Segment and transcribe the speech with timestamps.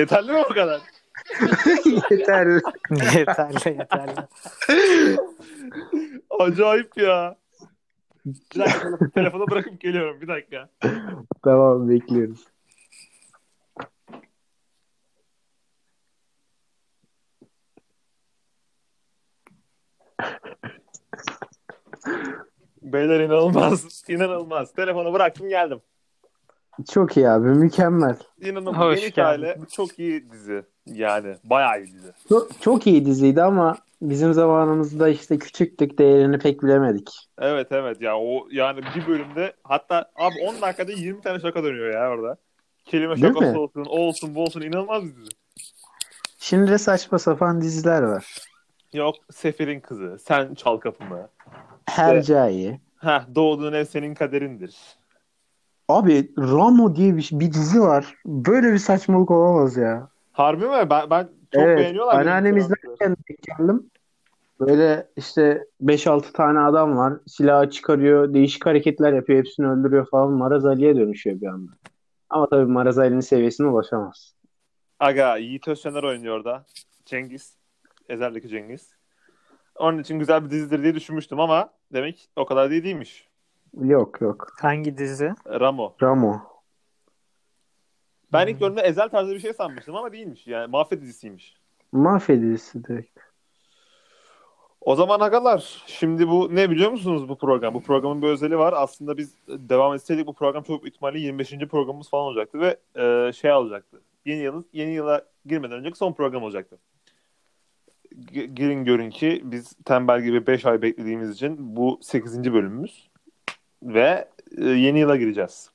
[0.00, 0.80] Yeterli mi o kadar?
[2.10, 2.46] Yeter.
[3.18, 4.20] yeterli yeterli.
[6.40, 7.36] Acayip ya.
[8.26, 10.68] Bir dakika telefonu- telefonu bırakıp geliyorum bir dakika.
[11.44, 12.46] tamam bekliyoruz.
[22.82, 24.02] Beyler inanılmaz.
[24.08, 24.72] İnanılmaz.
[24.72, 25.80] Telefonu bıraktım geldim.
[26.82, 28.16] Çok iyi abi mükemmel.
[28.40, 28.76] İnanılmaz.
[28.76, 29.42] Hoş Yeni geldin.
[29.44, 30.62] Aile çok iyi dizi.
[30.86, 32.12] Yani bayağı iyi dizi.
[32.28, 37.10] Çok, çok iyi diziydi ama bizim zamanımızda işte küçüktük değerini pek bilemedik.
[37.38, 41.94] Evet evet ya o yani bir bölümde hatta abi 10 dakikada 20 tane şaka dönüyor
[41.94, 42.36] ya orada.
[42.84, 43.58] Kelime Değil şakası mi?
[43.58, 45.30] olsun, o olsun, bu olsun inanılmaz bir dizi.
[46.38, 48.36] Şimdi de saçma sapan diziler var.
[48.92, 51.28] Yok Sefir'in kızı, sen çal kapımı.
[51.86, 52.80] Hercai.
[53.00, 54.76] Heh, doğduğun ev senin kaderindir.
[55.90, 58.14] Abi Ramo diye bir, bir dizi var.
[58.26, 60.08] Böyle bir saçmalık olamaz ya.
[60.32, 60.90] Harbi mi?
[60.90, 61.78] Ben, ben çok evet.
[61.78, 62.20] beğeniyorlar.
[62.20, 63.90] Anneannem izlerken geldim.
[64.60, 67.12] Böyle işte 5-6 tane adam var.
[67.26, 68.34] Silahı çıkarıyor.
[68.34, 69.38] Değişik hareketler yapıyor.
[69.38, 70.30] Hepsini öldürüyor falan.
[70.32, 71.72] Maraz Ali'ye dönüşüyor bir anda.
[72.30, 74.34] Ama tabii Maraz Ali'nin seviyesine ulaşamaz.
[75.00, 76.66] Aga Yiğit Özşener oynuyor orada.
[77.04, 77.56] Cengiz.
[78.08, 78.90] Ezel'deki Cengiz.
[79.78, 83.29] Onun için güzel bir dizidir diye düşünmüştüm ama demek o kadar değil değilmiş.
[83.80, 84.52] Yok yok.
[84.60, 85.34] Hangi dizi?
[85.46, 85.94] Ramo.
[86.02, 86.40] Ramo.
[88.32, 90.46] Ben ilk gördüğümde Ezel tarzı bir şey sanmıştım ama değilmiş.
[90.46, 91.56] Yani mafya dizisiymiş.
[91.92, 93.18] Mafya dizisi direkt.
[94.80, 97.74] O zaman agalar şimdi bu ne biliyor musunuz bu program?
[97.74, 98.74] Bu programın bir özelliği var.
[98.76, 101.58] Aslında biz devam etseydik bu program çok büyük ihtimalle 25.
[101.70, 104.00] programımız falan olacaktı ve e, şey olacaktı.
[104.24, 106.78] Yeni yıl yeni yıla girmeden önceki son program olacaktı.
[108.20, 112.52] G- girin görün ki biz tembel gibi 5 ay beklediğimiz için bu 8.
[112.52, 113.09] bölümümüz
[113.82, 115.70] ve e, yeni yıla gireceğiz.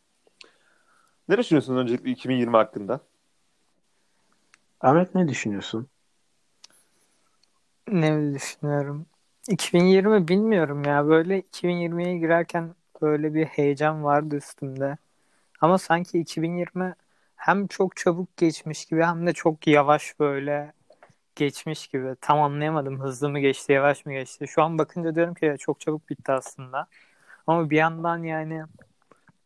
[1.30, 3.00] Ne düşünüyorsunuz öncelikle 2020 hakkında?
[4.82, 5.88] Ahmet ne düşünüyorsun?
[7.88, 9.06] Ne düşünüyorum?
[9.50, 11.08] 2020 bilmiyorum ya.
[11.08, 14.98] Böyle 2020'ye girerken böyle bir heyecan vardı üstümde.
[15.62, 16.96] Ama sanki 2020
[17.36, 20.74] hem çok çabuk geçmiş gibi hem de çok yavaş böyle
[21.36, 22.16] geçmiş gibi.
[22.22, 24.48] Tam anlayamadım hızlı mı geçti, yavaş mı geçti.
[24.48, 26.88] Şu an bakınca diyorum ki çok çabuk bitti aslında.
[27.48, 28.64] Ama bir yandan yani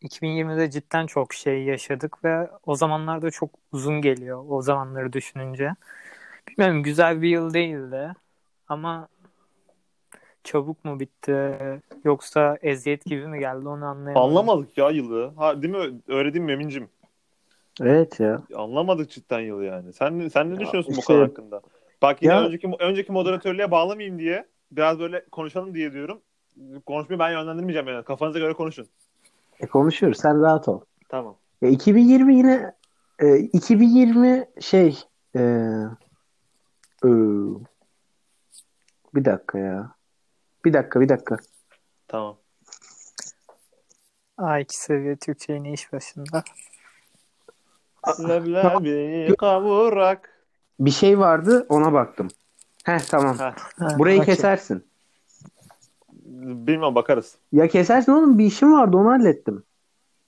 [0.02, 5.72] 2020'de cidden çok şey yaşadık ve o zamanlarda çok uzun geliyor o zamanları düşününce.
[6.50, 8.14] Bilmiyorum güzel bir yıl değildi
[8.68, 9.08] ama
[10.44, 11.58] çabuk mu bitti
[12.04, 14.30] yoksa eziyet gibi mi geldi onu anlayamadım.
[14.30, 15.34] Anlamadık ya yılı.
[15.38, 16.02] Ha, değil mi?
[16.08, 16.90] Öyle değil mi Emin'cim?
[17.82, 18.42] Evet ya.
[18.56, 19.94] Anlamadık cidden yılı yani.
[19.94, 21.62] Sen sen ne düşünüyorsun bu işte- konu hakkında?
[22.02, 26.22] Bak yine Ya- önceki önceki moderatörlüğe bağlamayayım diye biraz böyle konuşalım diye diyorum.
[26.86, 28.04] Konuşmayı ben yönlendirmeyeceğim yani.
[28.04, 28.88] Kafanıza göre konuşun.
[29.60, 30.20] E, konuşuyoruz.
[30.20, 30.82] Sen rahat ol.
[31.10, 31.36] Tamam.
[31.62, 32.76] E, 2020 yine
[33.20, 35.04] e, 2020 şey
[35.36, 35.40] e,
[37.04, 37.10] e,
[39.16, 39.92] bir dakika ya.
[40.66, 41.38] Bir dakika bir dakika.
[42.08, 42.38] Tamam.
[44.38, 46.44] A2 seviye Türkçe yine iş başında.
[48.20, 50.46] Leblebi kavurak.
[50.80, 52.28] Bir şey vardı ona baktım.
[52.86, 53.38] Heh tamam.
[53.40, 53.54] Heh.
[54.00, 54.36] Burayı okey.
[54.36, 54.89] kesersin.
[56.42, 57.38] Bilmem bakarız.
[57.52, 59.64] Ya kesersin oğlum bir işim vardı onu hallettim.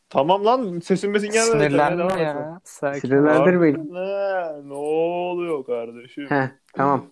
[0.09, 1.51] Tamam lan sesin besin gelmedi.
[1.51, 2.61] Sinirlenme ya.
[2.63, 2.99] Sakin.
[2.99, 3.93] Sinirlendir beni.
[3.93, 4.69] Ne?
[4.69, 6.25] Ne oluyor kardeşim?
[6.29, 7.05] Heh tamam.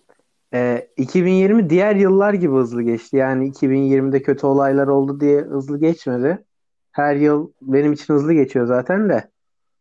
[0.54, 3.16] E, 2020 diğer yıllar gibi hızlı geçti.
[3.16, 6.44] Yani 2020'de kötü olaylar oldu diye hızlı geçmedi.
[6.92, 9.30] Her yıl benim için hızlı geçiyor zaten de.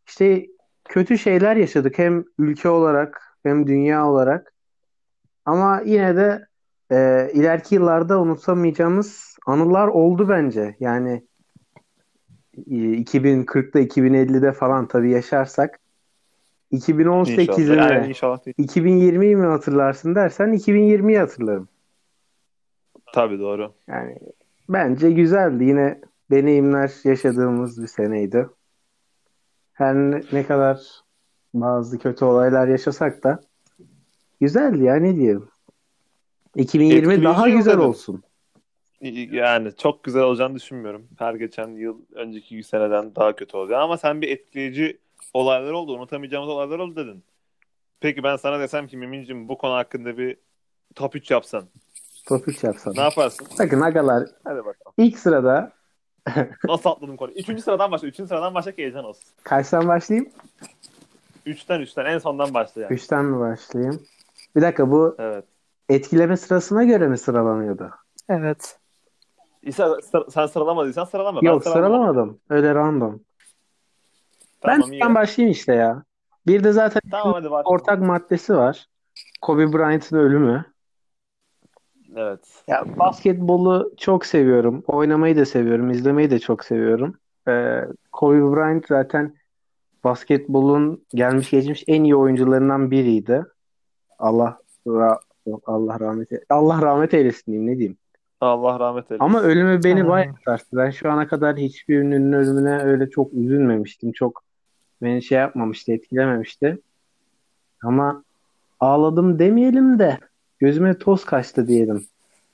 [0.08, 0.46] İşte
[0.86, 4.54] kötü şeyler yaşadık hem ülke olarak hem dünya olarak.
[5.46, 6.48] Ama yine de
[6.92, 10.76] e, ileriki yıllarda unutamayacağımız anılar oldu bence.
[10.80, 11.24] Yani
[12.58, 15.80] e, 2040'da 2050'de falan tabii yaşarsak
[16.72, 17.90] 2018'i İnşallah.
[17.90, 18.56] mi Yani inşallah değil.
[18.58, 21.68] 2020'yi mi hatırlarsın dersen 2020'yi hatırlarım.
[23.14, 23.74] Tabii doğru.
[23.88, 24.20] Yani
[24.70, 25.64] bence güzeldi.
[25.64, 26.02] Yine
[26.32, 28.50] deneyimler yaşadığımız bir seneydi.
[29.74, 30.80] Her ne, ne kadar
[31.54, 33.40] bazı kötü olaylar yaşasak da
[34.42, 35.48] güzeldi ya ne diyelim.
[36.56, 37.86] 2020 Etkileyici daha güzel dedim.
[37.90, 38.24] olsun.
[39.32, 41.08] Yani çok güzel olacağını düşünmüyorum.
[41.20, 43.78] Her geçen yıl önceki seneden daha kötü olacak.
[43.82, 44.98] Ama sen bir etkileyici
[45.34, 47.24] olaylar oldu, unutamayacağımız olaylar oldu dedin.
[48.00, 50.38] Peki ben sana desem ki Mimin'cim bu konu hakkında bir
[50.96, 51.64] top 3 yapsan.
[52.26, 52.94] Top 3 yapsana.
[52.94, 53.48] Ne yaparsın?
[53.60, 54.94] Bakın agalar Hadi bakalım.
[54.98, 55.72] ilk sırada
[56.68, 57.32] Nasıl atladın konu?
[57.32, 58.08] Üçüncü sıradan başla.
[58.08, 59.24] Üçüncü sıradan başla ki heyecan olsun.
[59.44, 60.30] kaçtan başlayayım?
[61.46, 62.94] Üçten üçten en sondan başla yani.
[62.94, 64.04] 3'ten mi başlayayım?
[64.56, 65.46] Bir dakika bu Evet.
[65.90, 67.90] Etkileme sırasına göre mi sıralanıyordu?
[68.30, 68.80] Evet.
[69.64, 71.42] İsa sıra- sen sıralamadıysan sıralama.
[71.42, 71.92] Ben Yok sıralamadım.
[71.94, 72.40] sıralamadım.
[72.50, 73.20] Öyle random.
[74.68, 75.02] Ben Tamam iyi.
[75.02, 76.04] ben başlayayım işte ya.
[76.48, 78.86] Bir de zaten Tamam hadi ortak maddesi var.
[79.42, 80.66] Kobe Bryant'ın ölümü.
[82.16, 82.64] Evet.
[82.68, 84.84] Ya basketbolu çok seviyorum.
[84.88, 85.90] Oynamayı da seviyorum.
[85.90, 87.18] izlemeyi de çok seviyorum.
[87.48, 87.82] Ee,
[88.12, 89.36] Kobe Bryant zaten
[90.04, 93.46] basketbolun gelmiş geçmiş en iyi oyuncularından biriydi.
[94.20, 94.60] Allah
[95.48, 97.98] ra- Allah rahmet e- Allah rahmet eylesin diyeyim ne diyeyim.
[98.42, 99.24] Allah rahmet eylesin.
[99.26, 100.08] Ama ölümü beni Amin.
[100.10, 100.78] bayağı sarstı.
[100.78, 104.12] Ben şu ana kadar hiçbir ünlünün ölümüne öyle çok üzülmemiştim.
[104.12, 104.44] Çok
[105.02, 106.78] beni şey yapmamıştı, etkilememişti.
[107.84, 108.24] Ama
[108.80, 110.18] ağladım demeyelim de
[110.60, 112.06] gözüme toz kaçtı diyelim.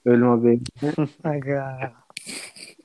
[0.06, 0.60] Ölüm haberi.
[1.24, 1.92] Aga.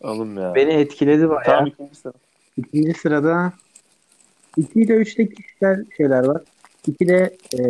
[0.01, 0.55] Oğlum ya.
[0.55, 1.45] Beni etkiledi bayağı.
[1.45, 2.13] Tamam ikinci sıra.
[2.57, 3.53] İkinci sırada
[4.57, 6.43] 2 ile 3'te kişisel şeyler var.
[6.89, 7.63] 2'de e,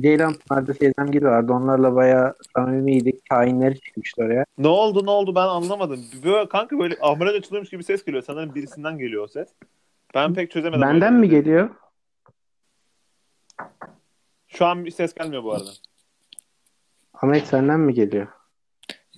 [0.00, 1.52] Ceylan Pınar'da Sezemgil vardı.
[1.52, 3.28] Onlarla bayağı samimiydik.
[3.30, 4.44] Kainleri çıkmıştı oraya.
[4.58, 6.00] Ne oldu ne oldu ben anlamadım.
[6.24, 8.22] Böyle, kanka böyle ambalaj açılıyormuş gibi ses geliyor.
[8.26, 9.48] Sanırım birisinden geliyor o ses.
[10.14, 10.82] Ben pek çözemedim.
[10.82, 11.70] Benden mi geliyor?
[14.48, 15.70] Şu an bir ses gelmiyor bu arada.
[17.14, 18.26] Ahmet senden mi geliyor?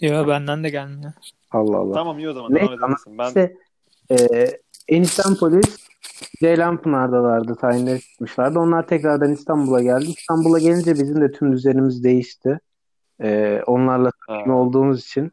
[0.00, 1.12] Yo benden de gelmiyor.
[1.50, 1.94] Allah Allah.
[1.94, 2.60] Tamam iyi o zaman Ne?
[2.60, 2.94] devam.
[3.08, 3.56] Ben İşte
[4.10, 4.16] e,
[4.88, 5.87] Enişten Polis
[6.40, 7.54] Ceylan Pınar'dalardı.
[7.54, 8.58] Tayinleri çıkmışlardı.
[8.58, 10.04] Onlar tekrardan İstanbul'a geldi.
[10.18, 12.60] İstanbul'a gelince bizim de tüm düzenimiz değişti.
[13.22, 15.32] E, onlarla samimi olduğumuz için.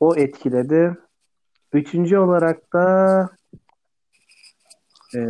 [0.00, 0.96] O etkiledi.
[1.72, 3.28] Üçüncü olarak da
[5.16, 5.20] e,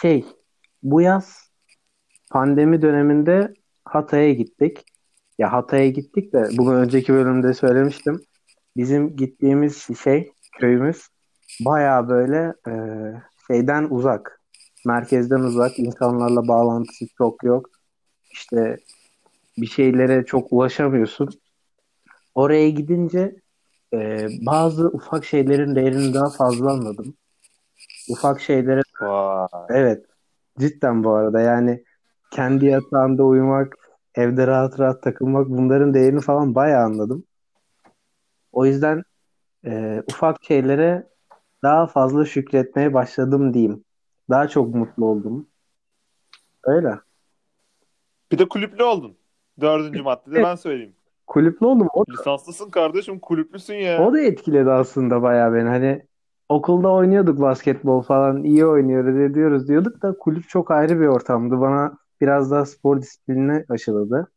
[0.00, 0.24] şey
[0.82, 1.50] bu yaz
[2.30, 3.54] pandemi döneminde
[3.84, 4.84] Hatay'a gittik.
[5.38, 8.20] Ya Hatay'a gittik de bunu önceki bölümde söylemiştim.
[8.76, 11.08] Bizim gittiğimiz şey köyümüz
[11.64, 12.72] baya böyle e,
[13.50, 14.40] şeyden uzak.
[14.86, 15.78] Merkezden uzak.
[15.78, 17.70] insanlarla bağlantısı çok yok.
[18.30, 18.76] İşte
[19.58, 21.28] bir şeylere çok ulaşamıyorsun.
[22.34, 23.36] Oraya gidince
[23.94, 27.14] e, bazı ufak şeylerin değerini daha fazla anladım.
[28.08, 29.48] Ufak şeylere Vay.
[29.68, 30.04] evet
[30.58, 31.84] cidden bu arada yani
[32.30, 33.76] kendi yatağında uyumak,
[34.14, 37.24] evde rahat rahat takılmak bunların değerini falan bayağı anladım.
[38.52, 39.02] O yüzden
[39.64, 41.10] e, ufak şeylere
[41.62, 43.84] daha fazla şükretmeye başladım diyeyim.
[44.30, 45.46] Daha çok mutlu oldum.
[46.64, 46.94] Öyle.
[48.32, 49.16] Bir de kulüplü oldun.
[49.60, 50.94] Dördüncü maddede ben söyleyeyim.
[51.26, 51.88] Kulüplü oldum.
[51.94, 54.06] O, Lisanslısın kardeşim kulüplüsün ya.
[54.06, 55.68] o da etkiledi aslında bayağı beni.
[55.68, 56.06] Hani
[56.48, 58.44] okulda oynuyorduk basketbol falan.
[58.44, 61.60] iyi oynuyoruz ediyoruz diyorduk da kulüp çok ayrı bir ortamdı.
[61.60, 64.30] Bana biraz daha spor disiplinini aşıladı.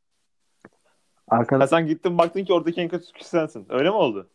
[1.29, 3.65] Ha, Arkadaş sen gittin baktın ki oradaki en kötü sensin.
[3.69, 4.29] Öyle mi oldu?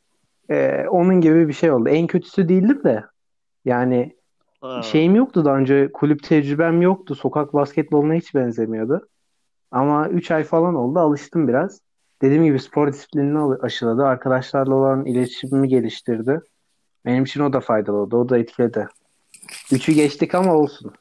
[0.50, 1.88] Ee, onun gibi bir şey oldu.
[1.88, 3.04] En kötüsü değildim de
[3.64, 4.16] yani
[4.60, 4.82] Ha.
[4.82, 7.14] şeyim yoktu daha önce kulüp tecrübem yoktu.
[7.14, 9.08] Sokak basketboluna hiç benzemiyordu.
[9.70, 11.80] Ama 3 ay falan oldu alıştım biraz.
[12.22, 14.04] Dediğim gibi spor disiplinini aşıladı.
[14.04, 16.40] Arkadaşlarla olan iletişimimi geliştirdi.
[17.04, 18.16] Benim için o da faydalı oldu.
[18.16, 18.88] O da etkiledi.
[19.72, 20.92] Üçü geçtik ama olsun.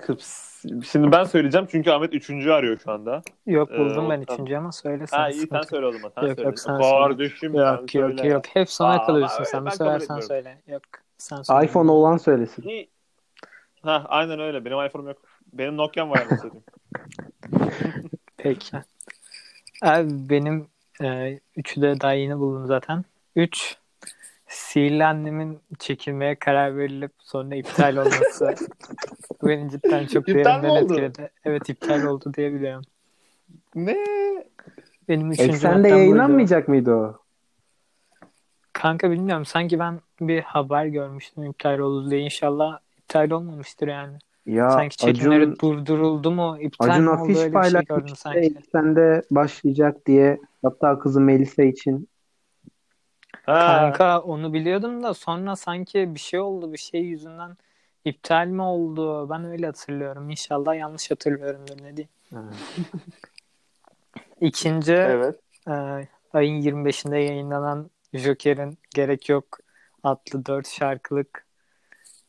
[0.00, 0.55] Kıps.
[0.92, 3.22] Şimdi ben söyleyeceğim çünkü Ahmet üçüncü arıyor şu anda.
[3.46, 5.16] Yok Ee, buldum ben o- üçüncü ama söyle sen.
[5.18, 6.12] Ha iyi sen söyle o zaman.
[6.14, 6.48] Sen Yok, söyle.
[6.48, 6.90] yok, sen söyle.
[6.98, 8.28] Kardeşim sen Yok yok söyle.
[8.28, 8.44] yok.
[8.52, 9.64] Hep sona Aa, kalıyorsun ben- sen.
[9.66, 10.28] ben Bir kabul seversen etmiyorum.
[10.28, 10.58] söyle.
[10.66, 10.82] Yok
[11.18, 11.66] sen söyle.
[11.66, 12.62] iPhone olan söylesin.
[12.68, 12.88] İyi.
[13.82, 14.64] Ha aynen öyle.
[14.64, 15.18] Benim iPhone'um yok.
[15.52, 16.62] Benim Nokia'm var satayım.
[18.36, 18.76] Peki.
[19.82, 20.66] Abi benim
[21.02, 23.04] e, üçü de daha yeni buldum zaten.
[23.36, 23.76] Üç.
[24.48, 28.54] Sihirli annemin çekilmeye karar verilip sonra iptal olması.
[29.42, 30.92] Bu beni cidden çok derinden oldu?
[30.92, 31.30] etkiledi.
[31.44, 32.84] Evet iptal oldu diye biliyorum.
[33.74, 33.96] ne?
[35.08, 35.98] Benim üçüncü Eksende maddem buydu.
[35.98, 37.18] yayınlanmayacak mıydı o?
[38.72, 39.44] Kanka bilmiyorum.
[39.44, 42.20] Sanki ben bir haber görmüştüm iptal oldu diye.
[42.20, 44.18] İnşallah iptal olmamıştır yani.
[44.46, 46.56] Ya sanki çekimleri Acun, durduruldu mu?
[46.60, 47.20] İptal Acun mi oldu?
[47.22, 48.38] afiş Öyle bir şey gördüm sanki.
[48.38, 50.38] Eksende başlayacak diye.
[50.62, 52.08] Hatta kızı Melisa için.
[53.44, 53.66] Ha.
[53.66, 56.72] Kanka onu biliyordum da sonra sanki bir şey oldu.
[56.72, 57.56] Bir şey yüzünden
[58.04, 59.30] iptal mi oldu?
[59.30, 60.30] Ben öyle hatırlıyorum.
[60.30, 62.10] İnşallah yanlış hatırlıyorumdur ne diyeyim.
[64.40, 65.40] İkinci Evet.
[65.68, 65.72] e,
[66.32, 69.58] ayın 25'inde yayınlanan Joker'in Gerek Yok
[70.02, 71.46] adlı 4 şarkılık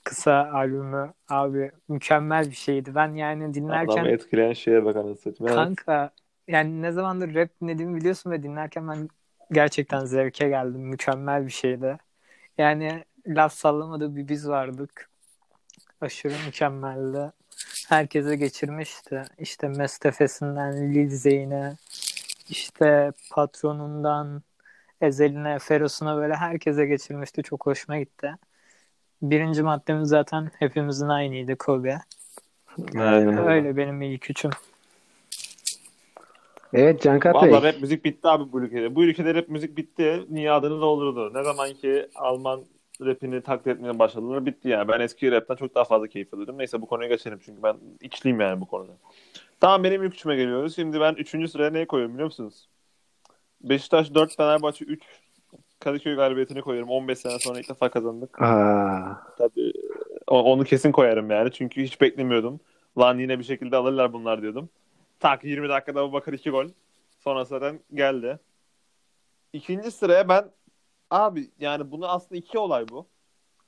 [0.04, 2.96] kısa albümü abi mükemmel bir şeydi.
[2.96, 5.34] Ben yani dinlerken Adamı etkileyen şeye bak anasını.
[5.42, 5.56] Evet.
[5.56, 6.12] kanka
[6.48, 9.10] yani ne zamandır rap dinlediğimi biliyorsun ve dinlerken ben
[9.52, 10.82] gerçekten zevke geldim.
[10.82, 11.98] Mükemmel bir şeydi.
[12.58, 15.10] Yani laf sallamadığı bir biz vardık.
[16.02, 17.32] Aşırı mükemmeldi.
[17.90, 19.24] Herkese geçirmişti.
[19.38, 21.76] İşte Mestefesinden Lil Zeyne,
[22.50, 24.44] işte patronundan
[25.02, 27.44] Ezel'ine, Feros'una böyle herkese geçirmişti.
[27.44, 28.36] Çok hoşuma gitti.
[29.22, 32.00] Birinci maddemiz zaten hepimizin aynıydı Kobe.
[32.96, 33.48] Aynen.
[33.48, 34.52] Öyle benim ilk üçüm.
[36.74, 37.52] Evet Cankat Bey.
[37.52, 38.96] Valla rap müzik bitti abi bu ülkede.
[38.96, 40.26] Bu ülkede rap müzik bitti.
[40.30, 41.34] Niye adını doldurdu.
[41.34, 42.64] Ne zaman ki Alman
[43.02, 44.46] rapini taklit etmeye başladılar.
[44.46, 44.88] Bitti yani.
[44.88, 46.58] Ben eski rapten çok daha fazla keyif alıyordum.
[46.58, 48.92] Neyse bu konuya geçelim çünkü ben içliyim yani bu konuda.
[49.60, 50.76] Tamam benim ilk üçüme geliyoruz.
[50.76, 52.70] Şimdi ben üçüncü sıraya neyi koyuyorum biliyor musunuz?
[53.62, 55.04] Beşiktaş 4, Fenerbahçe 3.
[55.80, 56.90] Kadıköy galibiyetini koyuyorum.
[56.90, 58.42] 15 sene sonra ilk defa kazandık.
[58.42, 59.74] Aa, Tabii
[60.28, 61.52] onu kesin koyarım yani.
[61.52, 62.60] Çünkü hiç beklemiyordum.
[62.98, 64.70] Lan yine bir şekilde alırlar bunlar diyordum.
[65.20, 66.68] Tak 20 dakikada bu bakar 2 gol.
[67.20, 68.40] Sonra zaten geldi.
[69.54, 70.52] İkinci sıraya ben
[71.10, 73.08] abi yani bunu aslında iki olay bu.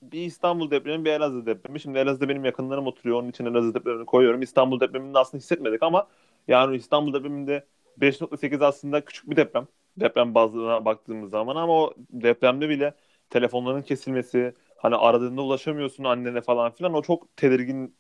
[0.01, 1.79] Bir İstanbul depremi bir Elazığ depremi.
[1.79, 3.19] Şimdi Elazığ'da benim yakınlarım oturuyor.
[3.19, 4.41] Onun için Elazığ depremini koyuyorum.
[4.41, 6.07] İstanbul depremini de aslında hissetmedik ama
[6.47, 7.65] yani İstanbul depreminde
[7.99, 9.67] 5.8 aslında küçük bir deprem.
[9.97, 12.93] Deprem bazına baktığımız zaman ama o depremde bile
[13.29, 17.95] telefonların kesilmesi, hani aradığında ulaşamıyorsun annene falan filan o çok tedirgin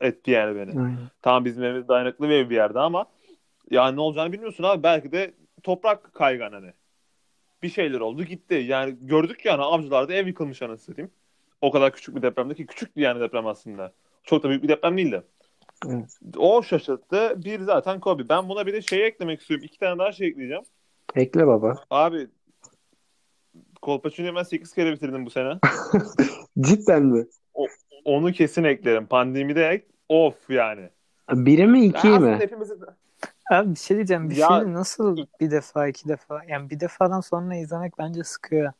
[0.00, 0.70] etti yani beni.
[0.70, 0.98] aynen.
[1.22, 3.06] Tamam bizim evimiz dayanıklı bir ev bir yerde ama
[3.70, 4.82] yani ne olacağını bilmiyorsun abi.
[4.82, 6.72] Belki de toprak kaygan hani.
[7.62, 8.54] Bir şeyler oldu gitti.
[8.54, 11.10] Yani gördük yani avcılarda ev yıkılmış anasını satayım.
[11.60, 13.92] O kadar küçük bir depremde ki küçüktü yani deprem aslında.
[14.24, 15.22] Çok da büyük bir deprem değildi.
[15.88, 16.18] Evet.
[16.36, 17.44] O şaşırttı.
[17.44, 18.28] Bir zaten Kobe.
[18.28, 19.66] Ben buna bir de şey eklemek istiyorum.
[19.66, 20.64] İki tane daha şey ekleyeceğim.
[21.14, 21.74] Ekle baba.
[21.90, 22.28] Abi
[23.82, 25.58] Kolpaçino'yu ben 8 kere bitirdim bu sene.
[26.60, 27.26] Cidden mi?
[28.04, 29.06] Onu kesin eklerim.
[29.06, 29.86] Pandemide ek.
[30.08, 30.88] Of yani.
[31.32, 32.36] Biri mi iki Ya mi?
[32.38, 32.80] hepimizin...
[33.50, 34.30] Abi bir şey diyeceğim.
[34.30, 38.72] Bir Ya- filmi nasıl bir defa iki defa yani bir defadan sonra izlemek bence sıkıyor.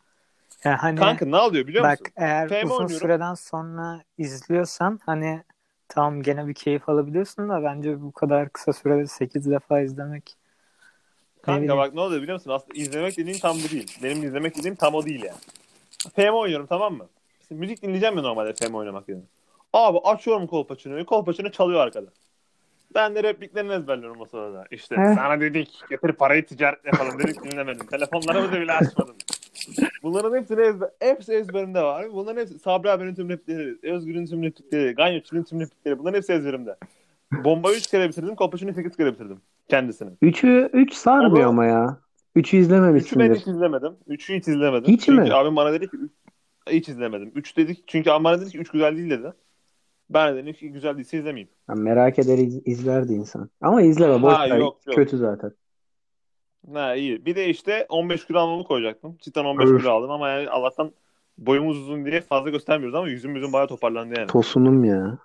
[0.64, 2.12] Yani hani Kanka ne oluyor biliyor bak musun?
[2.16, 2.88] eğer FM uzun oynuyorum.
[2.88, 5.43] süreden sonra izliyorsan hani
[5.88, 10.37] tamam gene bir keyif alabiliyorsun da bence bu kadar kısa sürede 8 defa izlemek
[11.43, 12.50] Kanka bak ne oluyor biliyor musun?
[12.50, 13.99] Aslında izlemek dediğim tam bu değil.
[14.02, 15.38] Benim izlemek dediğim tam o değil yani.
[16.16, 17.07] FM oynuyorum tamam mı?
[17.48, 19.22] Şimdi müzik dinleyeceğim ya normalde FM oynamak yerine.
[19.72, 21.06] Abi açıyorum Kolpaçino'yu.
[21.06, 22.06] Kolpaçino çalıyor arkada.
[22.94, 24.64] Ben de repliklerini ezberliyorum o sırada.
[24.70, 25.14] İşte He.
[25.14, 27.86] sana dedik getir parayı ticaret yapalım dedik dinlemedim.
[27.86, 29.16] Telefonlarımızı bile açmadım.
[30.02, 32.06] Bunların hepsini ezber, hepsi ezberimde var.
[32.12, 35.98] Bunların hepsi Sabri abinin tüm replikleri, Özgür'ün tüm replikleri, Ganyoç'un tüm replikleri.
[35.98, 36.76] Bunların hepsi ezberimde.
[37.44, 38.34] Bomba 3 kere bitirdim.
[38.34, 39.40] Kolpaçino'yu 8 kere bitirdim.
[39.68, 40.10] Kendisini.
[40.22, 41.98] Üçü, üç sarmıyor Ama- ama ya.
[42.36, 43.36] Üçü Üçü ben izlememişsindir.
[43.36, 43.92] hiç izlemedim.
[44.06, 44.92] Üçü hiç izlemedim.
[44.92, 45.34] Hiç çünkü mi?
[45.34, 45.96] abim bana dedi ki
[46.71, 47.33] hiç izlemedim.
[47.35, 49.33] Üç dedik çünkü abim bana dedi ki üç güzel değil dedi.
[50.11, 51.49] Ben de dedim ki güzel değilse izlemeyeyim.
[51.68, 53.50] Ya merak eder iz- izlerdi insan.
[53.61, 54.97] Ama izleme boş Ha, yok, yok.
[54.97, 55.52] Kötü zaten.
[56.73, 57.26] Ha iyi.
[57.26, 59.16] Bir de işte 15 kilo almamı koyacaktım.
[59.21, 59.80] Cidden 15 Öf.
[59.80, 60.92] kilo aldım ama yani Allah'tan
[61.38, 64.26] boyumuz uzun diye fazla göstermiyoruz ama yüzüm yüzüm bayağı toparlandı yani.
[64.26, 65.18] Tosunum ya.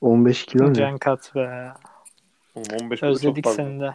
[0.00, 0.74] 15 kilo ne?
[0.74, 1.72] Can kat be.
[2.54, 3.56] Oğlum 15 kilo çok Özledik fazla.
[3.62, 3.94] seni de.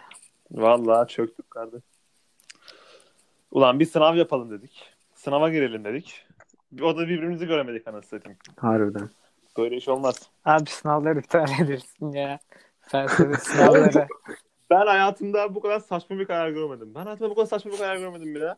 [0.51, 1.81] Vallahi çöktük kardeş.
[3.51, 4.83] Ulan bir sınav yapalım dedik.
[5.15, 6.25] Sınava girelim dedik.
[6.81, 8.39] O da birbirimizi göremedik anasını satayım.
[8.57, 9.09] Harbiden.
[9.57, 10.29] Böyle iş olmaz.
[10.45, 12.39] Abi sınavları iptal edersin ya.
[12.81, 14.07] Felsefe sınavları.
[14.69, 16.95] Ben hayatımda bu kadar saçma bir karar görmedim.
[16.95, 18.55] Ben hayatımda bu kadar saçma bir karar görmedim bile.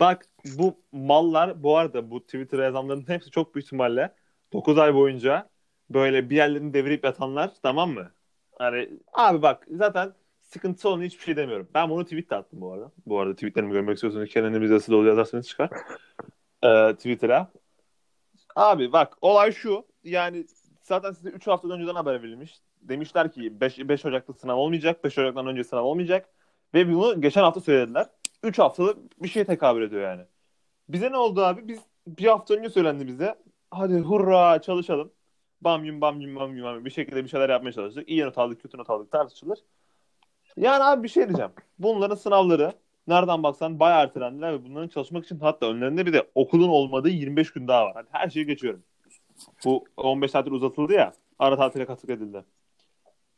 [0.00, 0.26] Bak
[0.58, 4.14] bu mallar bu arada bu Twitter yazanların hepsi çok büyük ihtimalle
[4.52, 5.48] 9 ay boyunca
[5.90, 8.10] böyle bir yerlerini devirip yatanlar tamam mı?
[8.58, 11.68] Hani abi bak zaten sıkıntı olan hiçbir şey demiyorum.
[11.74, 12.92] Ben bunu tweet de attım bu arada.
[13.06, 15.70] Bu arada tweetlerimi görmek istiyorsanız Kenan'ın vizesi dolu yazarsanız çıkar.
[16.66, 17.50] Ee, Twitter'a.
[18.56, 19.86] Abi bak olay şu.
[20.04, 20.46] Yani
[20.82, 22.60] zaten size 3 hafta önceden haber verilmiş.
[22.82, 25.04] Demişler ki 5, 5 Ocak'ta sınav olmayacak.
[25.04, 26.28] 5 Ocak'tan önce sınav olmayacak.
[26.74, 28.06] Ve bunu geçen hafta söylediler.
[28.42, 30.22] 3 haftalık bir şey tekabül ediyor yani.
[30.88, 31.68] Bize ne oldu abi?
[31.68, 33.34] Biz bir hafta önce söylendi bize.
[33.70, 35.12] Hadi hurra çalışalım.
[35.60, 36.84] Bam yum bam yum bam yum.
[36.84, 38.08] Bir şekilde bir şeyler yapmaya çalıştık.
[38.08, 39.58] İyi not aldık, kötü not aldık tartışılır.
[40.56, 41.52] Yani abi bir şey diyeceğim.
[41.78, 42.72] Bunların sınavları
[43.08, 47.52] nereden baksan bayağı ertelendiler ve bunların çalışmak için hatta önlerinde bir de okulun olmadığı 25
[47.52, 47.92] gün daha var.
[47.94, 48.82] Hadi her şeyi geçiyorum.
[49.64, 51.12] Bu 15 saattir uzatıldı ya.
[51.38, 52.44] Ara tatile katık edildi.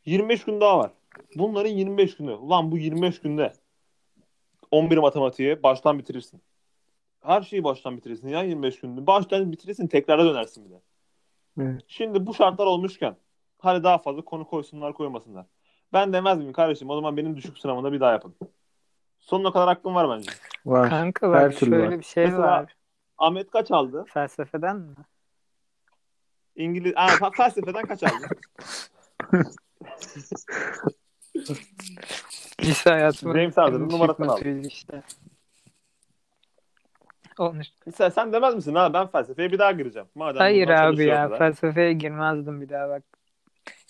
[0.05, 0.91] 25 gün daha var.
[1.35, 2.31] Bunların 25 günü.
[2.31, 3.53] Ulan bu 25 günde
[4.71, 6.41] 11 matematiği baştan bitirirsin.
[7.21, 9.07] Her şeyi baştan bitirirsin ya 25 günde.
[9.07, 10.81] Baştan bitirirsin tekrara dönersin bir de.
[11.59, 11.81] Evet.
[11.87, 13.15] Şimdi bu şartlar olmuşken
[13.57, 15.45] hadi daha fazla konu koysunlar koymasınlar.
[15.93, 18.35] Ben demez miyim kardeşim o zaman benim düşük sınavında bir daha yapın.
[19.29, 20.31] Sonuna kadar hakkım var bence.
[20.65, 20.89] Var.
[20.89, 21.99] Kanka Her bak türlü şöyle var.
[21.99, 22.75] bir şey Mesela- var.
[23.17, 24.05] Ahmet kaç aldı?
[24.13, 24.95] Felsefeden mi?
[26.55, 28.27] İngiliz Aa, felsefeden kaç aldı?
[32.61, 34.29] Lise hayatımın James Harden'ın numarasını al.
[34.31, 35.03] notuydu işte.
[37.37, 37.67] Olmuş.
[37.95, 40.07] sen, sen demez misin ha ben felsefeye bir daha gireceğim.
[40.15, 41.37] Madem Hayır abi ya kadar.
[41.37, 43.03] felsefeye girmezdim bir daha bak.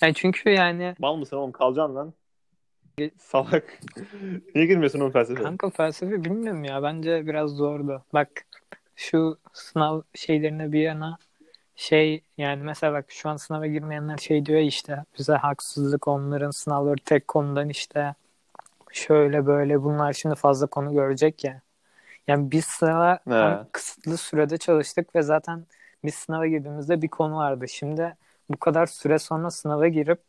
[0.01, 2.13] Yani çünkü yani Mal mısın oğlum kalacaksın lan.
[3.17, 3.79] Salak.
[4.55, 5.43] Niye girmiyorsun oğlum felsefeye?
[5.43, 8.03] kanka felsefe bilmiyorum ya bence biraz zordu.
[8.13, 8.29] Bak
[8.95, 11.17] şu sınav şeylerine bir yana
[11.75, 17.01] şey yani mesela bak şu an sınava girmeyenler şey diyor işte bize haksızlık onların sınavları
[17.05, 18.15] tek konudan işte
[18.91, 21.61] şöyle böyle bunlar şimdi fazla konu görecek ya.
[22.27, 25.65] Yani biz sınava hani kısıtlı sürede çalıştık ve zaten
[26.05, 27.67] biz sınava girdiğimizde bir konu vardı.
[27.67, 28.15] Şimdi
[28.49, 30.19] bu kadar süre sonra sınava girip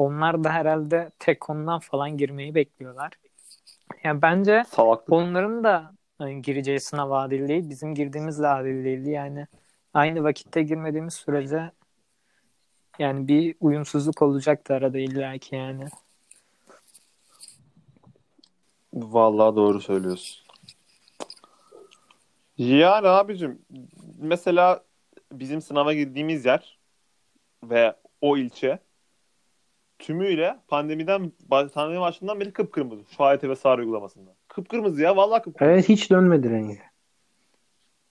[0.00, 3.12] onlar da herhalde tek konudan falan girmeyi bekliyorlar.
[4.04, 5.12] Yani bence Salaklık.
[5.12, 7.70] onların da hani, gireceği sınav adil değil.
[7.70, 9.10] Bizim girdiğimiz de adil değildi.
[9.10, 9.46] Yani
[9.94, 11.70] aynı vakitte girmediğimiz sürece
[12.98, 15.84] yani bir uyumsuzluk olacaktı arada illaki yani.
[18.94, 20.46] Vallahi doğru söylüyorsun.
[22.58, 23.58] Yani abicim
[24.18, 24.84] mesela
[25.32, 26.78] bizim sınava girdiğimiz yer
[27.62, 28.78] ve o ilçe
[30.00, 33.02] tümüyle pandemiden pandemi başından beri kıpkırmızı.
[33.16, 34.30] Şu AYT ve SAR uygulamasında.
[34.48, 35.74] Kıpkırmızı ya vallahi kıpkırmızı.
[35.74, 36.78] Evet hiç dönmedi rengi.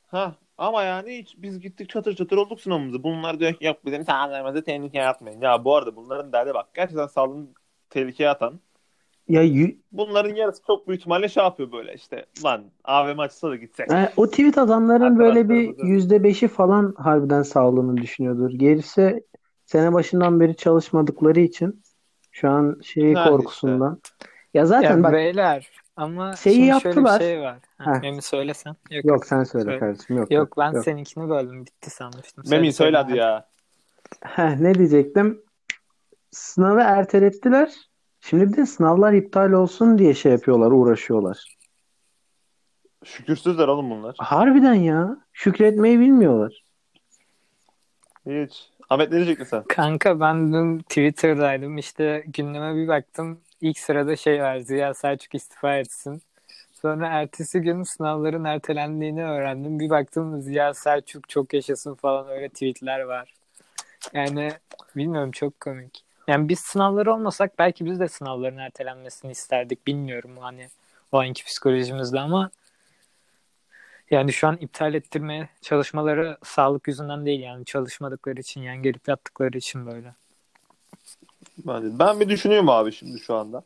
[0.08, 3.04] Ha ama yani hiç biz gittik çatır çatır olduk sınavımızı.
[3.04, 5.42] Bunlar diyor ki yok bizim sağlığımızı tehlikeye atmayın.
[5.42, 7.48] Ya bu arada bunların derdi bak gerçekten sağlığını
[7.90, 8.60] tehlikeye atan
[9.28, 13.56] Ya y- bunların yarısı çok büyük ihtimalle şey yapıyor böyle işte lan AVM açsa da
[13.56, 13.92] gitsek.
[13.92, 18.50] e, o tweet adamların böyle bir yüzde beşi falan harbiden sağlığını düşünüyordur.
[18.50, 19.24] Gerisi
[19.70, 21.82] sene başından beri çalışmadıkları için
[22.32, 24.02] şu an şeyi Nerede korkusundan.
[24.54, 27.20] Ya zaten Ya bak beyler ama Şeyi şimdi yaptılar.
[27.20, 27.58] şöyle bir şey var.
[27.78, 28.00] Ha.
[28.02, 28.76] Memi söylesen.
[28.92, 29.80] Yok, yok sen söyle Söyle.
[29.80, 30.32] kardeşim yok.
[30.32, 30.84] Yok ben yok.
[30.84, 32.44] seninkini böldüm bitti sanmıştım.
[32.50, 33.48] Memin söyle hadi ya.
[34.22, 35.42] Heh, ne diyecektim?
[36.32, 37.74] Sınavı ertelettiler.
[38.22, 41.58] Şimdi bir de sınavlar iptal olsun diye şey yapıyorlar, uğraşıyorlar.
[43.06, 44.16] Şükürsüzler oğlum bunlar.
[44.18, 45.18] Harbiden ya.
[45.34, 46.64] Şükretmeyi bilmiyorlar.
[48.26, 48.70] Hiç.
[48.90, 49.64] Ahmet ne diyecektin sen?
[49.64, 53.40] Kanka ben dün Twitter'daydım işte gündeme bir baktım.
[53.62, 56.22] İlk sırada şey var Ziya Selçuk istifa etsin.
[56.74, 59.80] Sonra ertesi gün sınavların ertelendiğini öğrendim.
[59.80, 63.34] Bir baktım Ziya Selçuk çok yaşasın falan öyle tweetler var.
[64.14, 64.52] Yani
[64.96, 66.04] bilmiyorum çok komik.
[66.28, 69.88] Yani biz sınavları olmasak belki biz de sınavların ertelenmesini isterdik.
[69.88, 70.68] Bilmiyorum hani
[71.12, 72.50] o anki psikolojimizle ama
[74.12, 79.58] yani şu an iptal ettirmeye çalışmaları sağlık yüzünden değil yani çalışmadıkları için yani gelip yattıkları
[79.58, 80.16] için böyle.
[81.58, 83.64] Ben, ben bir düşünüyorum abi şimdi şu anda.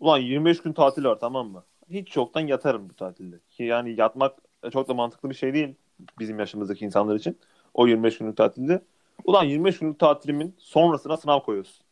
[0.00, 1.62] Ulan 25 gün tatil var tamam mı?
[1.90, 3.36] Hiç çoktan yatarım bu tatilde.
[3.50, 4.34] Ki yani yatmak
[4.72, 5.74] çok da mantıklı bir şey değil
[6.18, 7.38] bizim yaşımızdaki insanlar için.
[7.74, 8.82] O 25 günlük tatilde.
[9.24, 11.84] Ulan 25 günlük tatilimin sonrasına sınav koyuyorsun.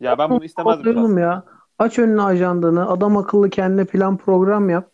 [0.00, 1.18] Ya ben bunu istemezdim.
[1.18, 1.44] Ya.
[1.78, 4.90] Aç önüne ajandanı, adam akıllı kendine plan program yap.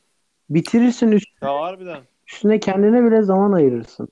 [0.51, 2.03] Bitirirsin üst- Ya harbiden.
[2.29, 4.09] üstüne kendine bile zaman ayırırsın.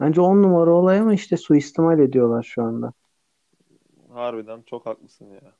[0.00, 2.92] Bence on numara olay ama işte suistimal ediyorlar şu anda.
[4.12, 5.52] Harbiden çok haklısın ya.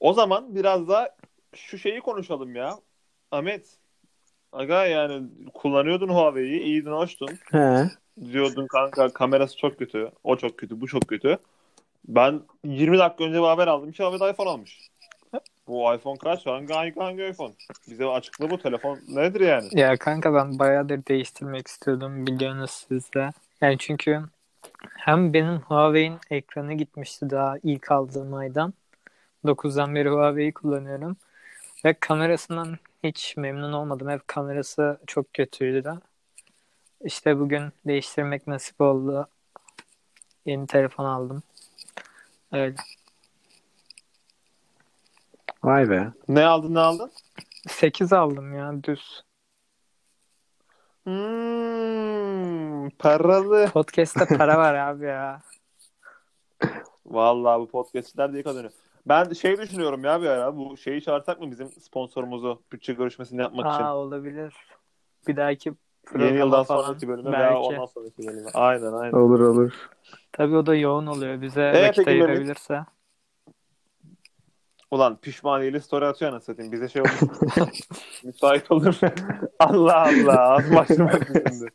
[0.00, 1.16] O zaman biraz da
[1.54, 2.78] şu şeyi konuşalım ya.
[3.30, 3.78] Ahmet.
[4.52, 7.28] Aga yani kullanıyordun Huawei'yi, iyiydin, hoştun.
[7.50, 7.90] He.
[8.32, 10.10] Diyordun kanka kamerası çok kötü.
[10.24, 11.38] O çok kötü, bu çok kötü.
[12.08, 14.90] Ben 20 dakika önce bir haber aldım ki Ahmet iPhone almış.
[15.68, 16.46] Bu iPhone kaç?
[16.46, 17.52] Hangi, hangi, hangi iPhone?
[17.88, 19.68] Bize açıkla bu telefon nedir yani?
[19.72, 23.32] Ya kanka ben bayağıdır değiştirmek istiyordum biliyorsunuz siz de.
[23.60, 24.22] Yani çünkü
[24.96, 28.74] hem benim Huawei'in ekranı gitmişti daha ilk aldığım aydan.
[29.44, 31.16] 9'dan beri Huawei'yi kullanıyorum.
[31.84, 34.08] Ve kamerasından hiç memnun olmadım.
[34.08, 35.92] Hep kamerası çok kötüydü de.
[37.04, 39.28] İşte bugün değiştirmek nasip oldu.
[40.46, 41.42] Yeni telefon aldım.
[42.52, 42.76] Öyle.
[45.66, 46.12] Vay be.
[46.28, 47.10] Ne aldın ne aldın?
[47.68, 49.24] 8 aldım ya düz.
[51.04, 53.70] Hmm, paralı.
[53.72, 55.40] Podcast'te para var abi ya.
[57.06, 58.70] Vallahi bu podcastçiler diye kadını.
[59.06, 63.72] Ben şey düşünüyorum ya bir ara bu şeyi çağırsak mı bizim sponsorumuzu bütçe görüşmesini yapmak
[63.74, 63.82] için.
[63.84, 64.54] Aa olabilir.
[65.28, 65.72] Bir dahaki
[66.18, 67.42] Yeni yıldan falan sonraki bölüme belki.
[67.42, 68.50] veya ondan sonraki bölüme.
[68.54, 69.12] Aynen aynen.
[69.16, 69.88] Olur olur.
[70.32, 71.40] Tabii o da yoğun oluyor.
[71.40, 72.68] Bize Ee, vakit peki Mehmet?
[74.90, 76.72] Ulan pişmaniyeli story atıyor anasını satayım.
[76.72, 77.10] Bize şey olur.
[78.24, 78.98] Müsait olur.
[79.58, 80.50] Allah Allah.
[80.50, 81.70] Az başlamışsın şimdi.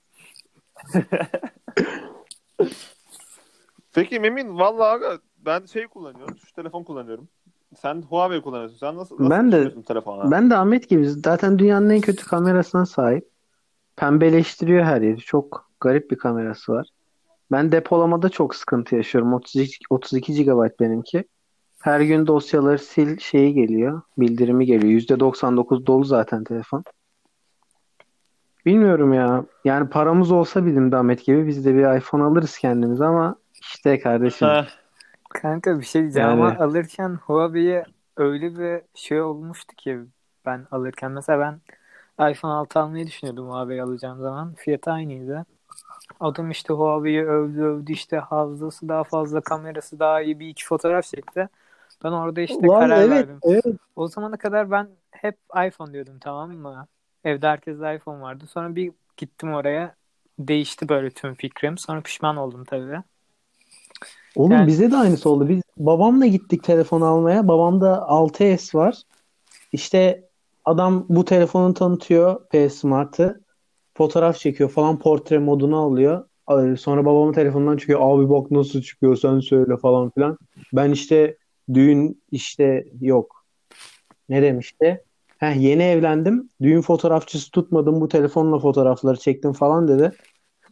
[3.93, 6.36] Peki Memin vallahi aga, ben şey kullanıyorum.
[6.36, 7.28] Tuş telefon kullanıyorum.
[7.78, 8.78] Sen Huawei kullanıyorsun.
[8.78, 10.32] Sen nasıl, nasıl Ben de- telefona?
[10.32, 13.30] Ben de Ahmet gibi zaten dünyanın en kötü kamerasına sahip.
[13.95, 15.17] Pembeleştiriyor her yeri.
[15.17, 16.88] Çok garip bir kamerası var.
[17.52, 19.34] Ben depolamada çok sıkıntı yaşıyorum.
[19.34, 21.24] 32, 32 GB benimki.
[21.82, 24.02] Her gün dosyaları sil şeyi geliyor.
[24.17, 24.94] Bildirimi geliyor.
[24.94, 26.84] %99 dolu zaten telefon.
[28.65, 29.46] Bilmiyorum ya.
[29.65, 34.00] Yani paramız olsa bizim de Ahmet gibi biz de bir iPhone alırız kendimize ama işte
[34.00, 34.48] kardeşim.
[34.48, 34.65] Heh,
[35.30, 37.86] Kanka bir şey diyeceğim Yani- ama alırken Huawei'ye
[38.17, 40.00] öyle bir şey olmuştu ki
[40.46, 41.12] ben alırken.
[41.12, 41.39] Mesela
[42.20, 44.54] ben iPhone 6 almayı düşünüyordum Huawei alacağım zaman.
[44.54, 45.46] Fiyatı aynıydı.
[46.20, 51.06] Adam işte Huawei'yi övdü övdü işte hafızası daha fazla kamerası daha iyi bir iki fotoğraf
[51.06, 51.50] çekti.
[52.03, 53.39] Ben orada işte Vallahi karar evet, verdim.
[53.43, 53.65] evet.
[53.95, 55.37] O zamana kadar ben hep
[55.67, 56.87] iPhone diyordum tamam mı?
[57.23, 58.45] Evde herkeste iPhone vardı.
[58.49, 59.95] Sonra bir gittim oraya.
[60.39, 61.77] Değişti böyle tüm fikrim.
[61.77, 63.01] Sonra pişman oldum tabii.
[64.35, 65.49] Oğlum Yani- bize de aynısı oldu.
[65.49, 67.47] Biz babamla gittik telefon almaya.
[67.47, 69.01] Babamda 6S var.
[69.71, 70.23] İşte
[70.65, 73.41] adam bu telefonu tanıtıyor P Smart'ı.
[73.93, 76.27] Fotoğraf çekiyor falan portre modunu alıyor.
[76.77, 77.99] Sonra babamın telefonundan çıkıyor.
[78.03, 80.37] Abi bak nasıl çıkıyor sen söyle falan filan.
[80.73, 81.37] Ben işte
[81.73, 83.45] düğün işte yok.
[84.29, 85.03] Ne demişti?
[85.38, 86.49] Heh, yeni evlendim.
[86.62, 88.01] Düğün fotoğrafçısı tutmadım.
[88.01, 90.12] Bu telefonla fotoğrafları çektim falan dedi.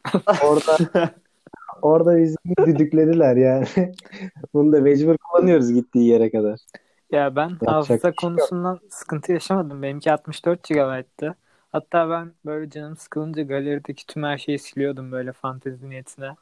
[0.44, 0.78] Orada
[1.82, 2.36] orada bizi
[2.66, 3.66] düdüklediler yani.
[4.54, 6.60] Bunu da mecbur kullanıyoruz gittiği yere kadar.
[7.12, 8.18] Ya ben Yapacak hafıza şey yok.
[8.18, 9.82] konusundan sıkıntı yaşamadım.
[9.82, 11.36] Benimki 64 GB'tı.
[11.72, 16.36] Hatta ben böyle canım sıkılınca galerideki tüm her şeyi siliyordum böyle fantezi niyetine.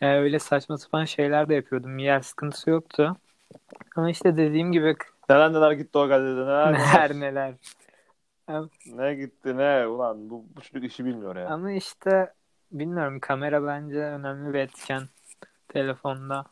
[0.00, 1.98] Yani öyle saçma sapan şeyler de yapıyordum.
[1.98, 3.16] Yer sıkıntısı yoktu.
[3.96, 4.96] Ama işte dediğim gibi
[5.30, 6.72] Neler neler gitti o gazetede neler
[7.20, 7.54] neler neler.
[8.86, 11.48] Ne gitti ne ulan bu, bu çocuk işi bilmiyor ya.
[11.48, 12.32] Ama işte
[12.72, 15.02] bilmiyorum kamera bence önemli bir etken
[15.68, 16.44] telefonda.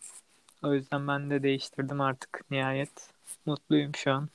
[0.63, 3.11] O yüzden ben de değiştirdim artık nihayet.
[3.47, 4.29] Mutluyum şu an.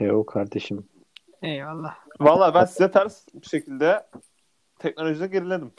[0.00, 0.88] Yo kardeşim.
[1.42, 1.96] Eyvallah.
[2.20, 4.06] Valla ben size ters bir şekilde
[4.78, 5.72] teknolojide geriledim.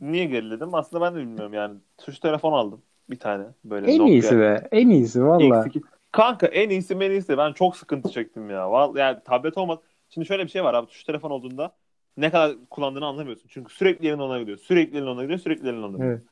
[0.00, 0.74] Niye geriledim?
[0.74, 1.78] Aslında ben de bilmiyorum yani.
[1.98, 2.82] Tuş telefon aldım.
[3.10, 4.68] Bir tane böyle En Nokia iyisi be.
[4.72, 5.66] En iyisi valla.
[5.66, 5.82] X2.
[6.12, 7.38] Kanka en iyisi en iyisi.
[7.38, 8.70] Ben çok sıkıntı çektim ya.
[8.70, 9.78] Vallahi yani tablet olmaz.
[10.10, 10.86] Şimdi şöyle bir şey var abi.
[10.86, 11.74] Tuş telefon olduğunda
[12.16, 13.48] ne kadar kullandığını anlamıyorsun.
[13.48, 14.58] Çünkü sürekli elin ona gidiyor.
[14.58, 15.38] Sürekli elin ona gidiyor.
[15.38, 16.10] Sürekli elin ona gidiyor.
[16.10, 16.22] Evet.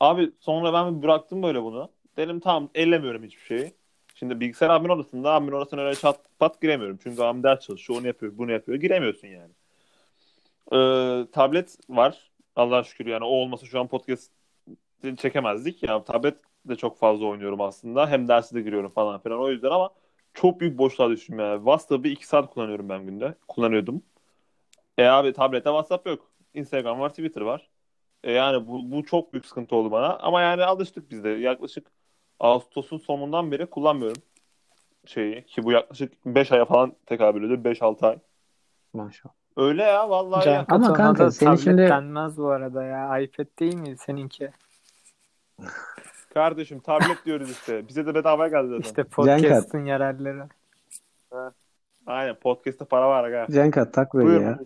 [0.00, 1.88] Abi sonra ben bıraktım böyle bunu.
[2.16, 3.72] Dedim tamam ellemiyorum hiçbir şeyi.
[4.14, 6.98] Şimdi bilgisayar abimin odasında abimin odasına öyle çat pat giremiyorum.
[7.02, 8.78] Çünkü abim ders çalışıyor, onu yapıyor, bunu yapıyor.
[8.78, 9.52] Giremiyorsun yani.
[10.72, 12.30] Ee, tablet var.
[12.56, 14.30] Allah'a şükür yani o olmasa şu an podcast
[15.16, 15.82] çekemezdik.
[15.82, 18.10] Ya tablet de çok fazla oynuyorum aslında.
[18.10, 19.90] Hem derse de giriyorum falan filan o yüzden ama
[20.34, 21.56] çok büyük boşluğa düştüm yani.
[21.56, 23.34] WhatsApp'ı 2 saat kullanıyorum ben günde.
[23.48, 24.02] Kullanıyordum.
[24.98, 26.30] E abi tablette WhatsApp yok.
[26.54, 27.68] Instagram var, Twitter var.
[28.24, 30.16] E yani bu, bu çok büyük sıkıntı oldu bana.
[30.16, 31.28] Ama yani alıştık biz de.
[31.28, 31.86] Yaklaşık
[32.40, 34.22] Ağustos'un sonundan beri kullanmıyorum
[35.06, 35.44] şeyi.
[35.44, 37.74] Ki bu yaklaşık 5 aya falan tekabül ediyor.
[37.74, 38.18] 5-6 ay.
[38.92, 39.34] Maşallah.
[39.56, 40.64] Öyle ya vallahi Can ya.
[40.68, 43.18] Ama kanka, senin şimdi- denmez bu arada ya.
[43.18, 44.50] iPad değil miydi seninki?
[46.34, 47.88] Kardeşim tablet diyoruz işte.
[47.88, 48.80] Bize de bedava geldi zaten.
[48.80, 50.48] İşte podcast'ın yararları.
[52.06, 53.46] Aynen podcast'ta para var aga.
[53.50, 54.40] Cenkat tak böyle Buyur.
[54.40, 54.58] ya.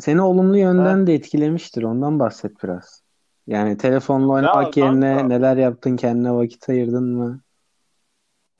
[0.00, 1.82] Seni olumlu yönden de etkilemiştir.
[1.82, 3.02] Ondan bahset biraz.
[3.46, 5.28] Yani telefonla oynamak Ya yerine kanka.
[5.28, 5.96] neler yaptın?
[5.96, 7.40] Kendine vakit ayırdın mı?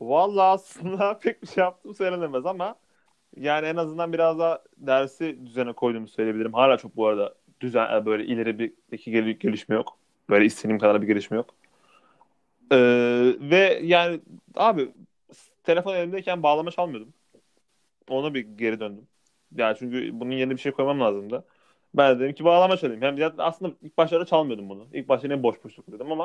[0.01, 2.75] Vallahi aslında pek bir şey yaptım söylenemez ama
[3.37, 6.53] yani en azından biraz daha dersi düzene koyduğumu söyleyebilirim.
[6.53, 9.99] Hala çok bu arada düzen böyle ileri bir iki gel- gelişme yok.
[10.33, 11.55] Böyle istediğim kadar bir gelişme yok.
[12.73, 12.77] Ee,
[13.41, 14.21] ve yani
[14.55, 14.93] abi
[15.65, 17.13] telefon elimdeyken bağlama çalmıyordum.
[18.09, 19.09] Ona bir geri döndüm.
[19.57, 21.45] Yani çünkü bunun yerine bir şey koymam lazımdı.
[21.95, 23.03] Ben de dedim ki bağlama çalayım.
[23.03, 24.87] Hem yani aslında ilk başlarda çalmıyordum bunu.
[24.93, 26.25] İlk başta yine boş boş dedim ama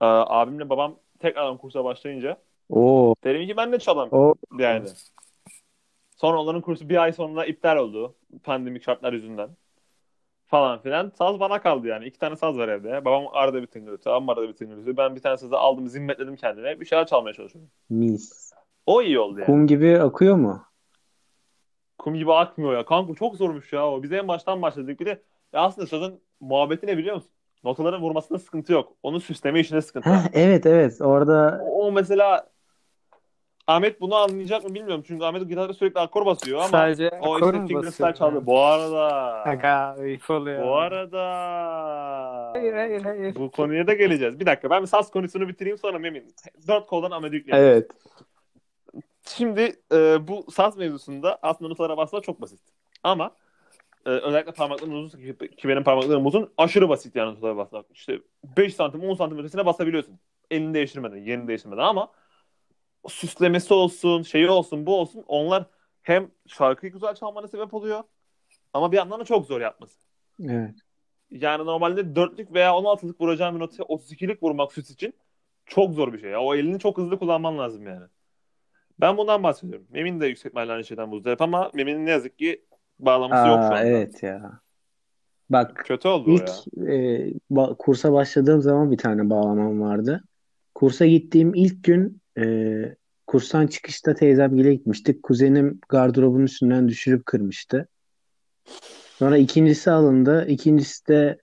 [0.00, 2.36] e, abimle babam tekrardan kursa başlayınca
[2.70, 4.08] Oo, Dedim ki ben de çalam
[4.58, 4.88] yani.
[6.16, 8.14] Sonra onların kursu bir ay sonra iptal oldu.
[8.44, 9.50] Pandemik şartlar yüzünden.
[10.48, 11.12] Falan filan.
[11.18, 12.06] Saz bana kaldı yani.
[12.06, 13.04] İki tane saz var evde.
[13.04, 14.10] Babam arada bir tıngırtı.
[14.10, 14.96] Abim arada bir tıngırtı.
[14.96, 16.80] Ben bir tane sazı aldım zimmetledim kendime.
[16.80, 17.70] Bir şeyler çalmaya çalışıyorum.
[17.90, 18.52] mis.
[18.86, 19.46] O iyi oldu yani.
[19.46, 20.62] Kum, Kum gibi akıyor mu?
[22.14, 22.84] gibi akmıyor ya.
[22.84, 24.02] Kanka çok zormuş ya o.
[24.02, 25.00] Biz en baştan başladık.
[25.00, 27.30] Bir de ya aslında sazın muhabbeti ne biliyor musun?
[27.64, 28.92] Notaların vurmasında sıkıntı yok.
[29.02, 30.10] Onun süsleme işinde sıkıntı.
[30.10, 32.46] Heh, evet evet orada O, o mesela
[33.68, 35.04] Ahmet bunu anlayacak mı bilmiyorum.
[35.06, 38.46] Çünkü Ahmet gitarda sürekli akor basıyor ama Sadece o akor işte fingerstyle çaldı.
[38.46, 39.04] Bu arada
[39.44, 40.62] Aga ayıp oluyor.
[40.66, 41.22] bu arada
[42.54, 43.34] Hayır hayır hayır.
[43.34, 44.40] bu konuya da geleceğiz.
[44.40, 46.34] Bir dakika ben bir saz konusunu bitireyim sonra Memin.
[46.68, 47.68] Dört koldan Ahmet'i yükleyelim.
[47.68, 47.90] evet.
[49.26, 52.60] Şimdi e, bu saz mevzusunda aslında notalara basmak çok basit.
[53.02, 53.30] Ama
[54.06, 55.18] e, özellikle parmakların uzun
[55.56, 57.86] ki, benim parmaklarım uzun aşırı basit yani notalara basmak.
[57.94, 58.18] İşte
[58.56, 60.18] 5 santim 10 santim ötesine basabiliyorsun.
[60.50, 62.08] Elini değiştirmeden, yerini değiştirmeden ama
[63.08, 65.66] süslemesi olsun, şeyi olsun, bu olsun onlar
[66.02, 68.02] hem şarkıyı güzel çalmana sebep oluyor
[68.72, 69.98] ama bir yandan da çok zor yapması.
[70.42, 70.74] Evet.
[71.30, 75.14] Yani normalde dörtlük veya 16'lık vuracağın bir notaya 32'lik vurmak süs için
[75.66, 76.30] çok zor bir şey.
[76.30, 76.40] Ya.
[76.40, 78.06] O elini çok hızlı kullanman lazım yani.
[79.00, 79.86] Ben bundan bahsediyorum.
[79.90, 82.64] Memin de yüksek ihtimalle aynı şeyden muzdarip ama Memin'in ne yazık ki
[82.98, 83.86] bağlaması yok şu Aa, anda.
[83.86, 84.60] evet ya.
[85.50, 86.94] Bak Kötü oldu ilk ya.
[86.94, 90.24] e, ba- kursa başladığım zaman bir tane bağlamam vardı.
[90.74, 92.44] Kursa gittiğim ilk gün e,
[93.26, 95.22] kurstan çıkışta teyzemgile gitmiştik.
[95.22, 97.88] Kuzenim gardırobun üstünden düşürüp kırmıştı.
[99.18, 100.46] Sonra ikincisi alındı.
[100.48, 101.38] İkincisi de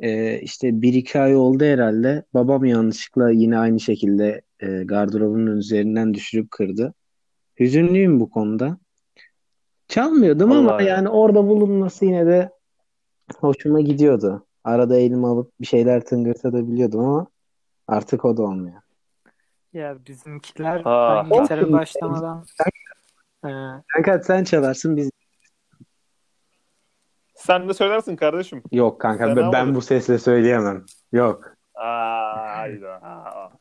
[0.00, 2.24] e, işte bir iki ay oldu herhalde.
[2.34, 6.94] Babam yanlışlıkla yine aynı şekilde e, gardırobunun üzerinden düşürüp kırdı.
[7.60, 8.78] Hüzünlüyüm bu konuda.
[9.88, 10.84] Çalmıyordum ama Vallahi.
[10.84, 12.50] yani orada bulunması yine de
[13.40, 14.46] hoşuma gidiyordu.
[14.64, 17.26] Arada elime alıp bir şeyler tıngırtabiliyordum ama
[17.88, 18.82] artık o da olmuyor.
[19.72, 20.84] Ya bizimkiler
[21.30, 21.72] Olsun.
[21.72, 22.44] başlamadan
[23.86, 25.10] Kanka sen çalarsın biz.
[27.34, 28.62] Sen de söylersin kardeşim.
[28.72, 30.84] Yok kanka Fena ben, ben bu sesle söyleyemem.
[31.12, 31.56] Yok.
[31.74, 33.00] Aa, hayda.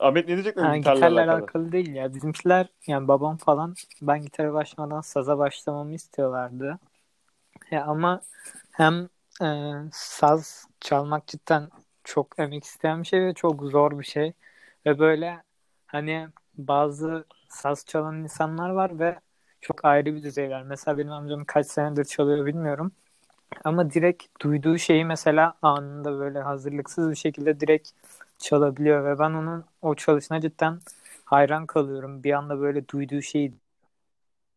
[0.00, 1.40] Ahmet ne diyecek mi yani gitarla gitarla alakalı?
[1.40, 2.14] alakalı değil ya.
[2.14, 6.78] Bizimkiler yani babam falan ben gitara başlamadan saza başlamamı istiyorlardı.
[7.70, 8.20] Ya ama
[8.72, 9.08] hem
[9.42, 9.48] e,
[9.92, 11.68] saz çalmak cidden
[12.04, 14.32] çok emek isteyen bir şey ve çok zor bir şey.
[14.86, 15.42] Ve böyle
[15.86, 19.20] hani bazı saz çalan insanlar var ve
[19.60, 20.62] çok ayrı bir düzeyler.
[20.62, 22.92] Mesela benim amcam kaç senedir çalıyor bilmiyorum.
[23.64, 27.90] Ama direkt duyduğu şeyi mesela anında böyle hazırlıksız bir şekilde direkt
[28.38, 30.80] çalabiliyor ve ben onun o çalışına cidden
[31.24, 32.24] hayran kalıyorum.
[32.24, 33.54] Bir anda böyle duyduğu şeyi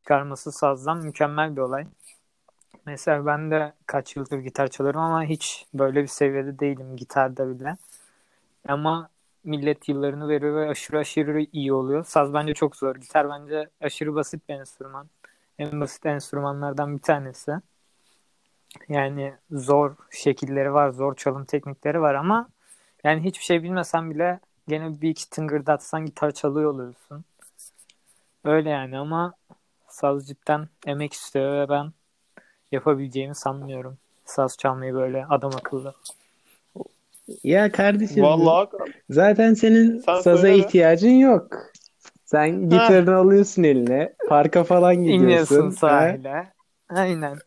[0.03, 1.87] çıkarması sazdan mükemmel bir olay.
[2.85, 7.77] Mesela ben de kaç yıldır gitar çalıyorum ama hiç böyle bir seviyede değilim gitarda bile.
[8.67, 9.09] Ama
[9.43, 12.03] millet yıllarını veriyor ve aşırı aşırı iyi oluyor.
[12.05, 12.95] Saz bence çok zor.
[12.95, 15.09] Gitar bence aşırı basit bir enstrüman.
[15.59, 17.51] En basit enstrümanlardan bir tanesi.
[18.89, 22.49] Yani zor şekilleri var, zor çalım teknikleri var ama
[23.03, 27.25] yani hiçbir şey bilmesen bile gene bir iki tıngırdatsan gitar çalıyor oluyorsun.
[28.43, 29.33] Öyle yani ama
[29.87, 31.93] saz cidden emek istiyor ve ben
[32.71, 33.97] yapabileceğimi sanmıyorum.
[34.25, 35.95] Saz çalmayı böyle adam akıllı.
[37.43, 38.69] Ya kardeşim Vallahi
[39.09, 41.47] zaten senin Sen saza söyle ihtiyacın yok.
[42.25, 44.13] Sen gitarını alıyorsun eline.
[44.29, 45.25] Parka falan gidiyorsun.
[45.25, 45.71] İniyorsun ha?
[45.71, 46.53] sahile.
[46.89, 47.37] Aynen.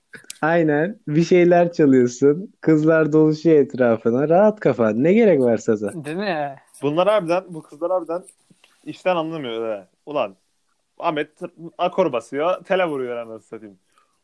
[0.42, 1.00] Aynen.
[1.08, 2.52] Bir şeyler çalıyorsun.
[2.60, 4.28] Kızlar doluşuyor etrafına.
[4.28, 5.04] Rahat kafan.
[5.04, 6.04] Ne gerek var saza?
[6.04, 6.56] Değil mi?
[6.82, 8.22] bunlar harbiden bu kızlar harbiden
[8.84, 9.86] işten anlamıyor he.
[10.06, 10.36] Ulan
[10.98, 11.28] Ahmet
[11.78, 13.78] akor basıyor, tele vuruyor anasını satayım.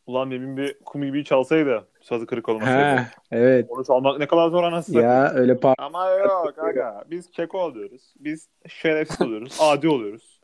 [0.06, 2.96] Ulan demin bir kum gibi çalsaydı sazı kırık olmasaydı.
[2.96, 3.66] Ha, evet.
[3.68, 5.10] Onu çalmak ne kadar zor anasını satayım.
[5.16, 7.04] Ya öyle par Ama yok aga.
[7.10, 8.14] Biz keko oluyoruz.
[8.20, 9.58] Biz şerefsiz oluyoruz.
[9.60, 10.40] Adi oluyoruz.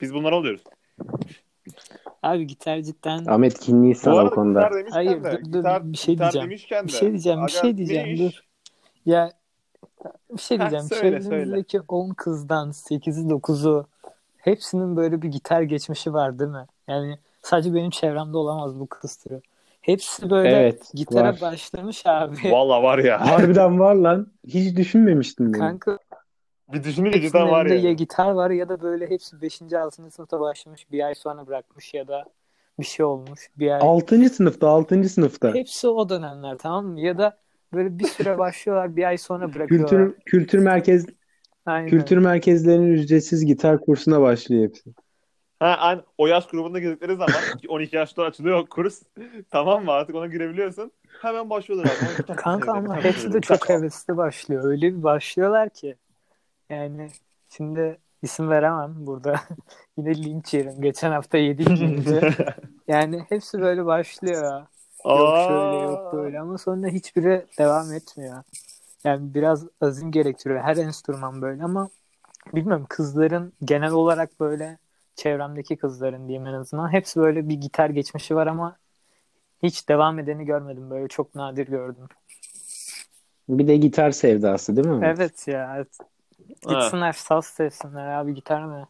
[0.00, 0.64] Biz bunlar oluyoruz.
[2.22, 4.60] Abi gitar cidden Ahmet kinliyiz sana o konuda.
[4.60, 6.50] gitar demişken Hayır, de, dur, dur, gitar, bir şey gitar diyeceğim.
[6.50, 8.20] demişken Bir de, şey diyeceğim, bir aga, şey ne diyeceğim, iş?
[8.20, 8.40] dur.
[9.06, 9.30] Ya
[10.30, 10.84] bir şey diyeceğim.
[10.84, 13.86] söyle, Çevremizdeki 10 kızdan 8'i 9'u
[14.36, 16.66] hepsinin böyle bir gitar geçmişi var değil mi?
[16.88, 19.40] Yani sadece benim çevremde olamaz bu kız türü.
[19.80, 21.38] Hepsi böyle Evet, gitara var.
[21.40, 22.36] başlamış abi.
[22.50, 23.20] Valla var ya.
[23.30, 24.26] Harbiden var lan.
[24.46, 25.58] Hiç düşünmemiştim bunu.
[25.58, 25.98] Kanka
[26.72, 27.92] Bir düşününce cidden var ya ya.
[27.92, 29.62] gitar var ya da böyle hepsi 5.
[29.74, 30.10] 6.
[30.10, 32.24] sınıfta başlamış bir ay sonra bırakmış ya da
[32.78, 33.80] bir şey olmuş bir ay.
[33.82, 34.28] 6.
[34.30, 35.08] sınıfta, 6.
[35.08, 35.54] sınıfta.
[35.54, 37.00] Hepsi o dönemler tamam mı?
[37.00, 37.36] Ya da
[37.72, 39.90] böyle bir süre başlıyorlar bir ay sonra bırakıyorlar.
[39.90, 41.06] Kültür kültür merkez
[41.66, 41.88] Aynen.
[41.88, 44.90] kültür merkezlerinin ücretsiz gitar kursuna başlıyor hepsi.
[45.62, 47.34] Ha, aynı, o yaş grubunda girdikleri zaman
[47.68, 49.02] 12 yaşta açılıyor kurs.
[49.50, 49.92] tamam mı?
[49.92, 50.92] Artık ona girebiliyorsun.
[51.20, 52.36] Hemen başlıyorlar abi.
[52.36, 54.64] Kanka ama hepsi de çok hevesli başlıyor.
[54.64, 55.96] Öyle bir başlıyorlar ki.
[56.70, 57.08] Yani
[57.48, 59.34] şimdi isim veremem burada.
[59.96, 60.80] Yine linç yerim.
[60.80, 61.68] Geçen hafta yedik.
[62.88, 64.62] Yani hepsi böyle başlıyor.
[65.04, 68.42] Yok şöyle yok böyle ama sonra hiçbiri devam etmiyor.
[69.04, 70.60] Yani biraz azim gerektiriyor.
[70.60, 71.88] Her enstrüman böyle ama
[72.54, 74.78] bilmiyorum kızların genel olarak böyle
[75.16, 78.76] çevremdeki kızların diyeyim en azından hepsi böyle bir gitar geçmişi var ama
[79.62, 80.90] hiç devam edeni görmedim.
[80.90, 82.08] Böyle çok nadir gördüm.
[83.48, 85.06] Bir de gitar sevdası değil mi?
[85.06, 85.72] Evet ya.
[85.76, 85.98] evet.
[86.68, 88.88] Gitsinler saz sevsinler abi gitar mı?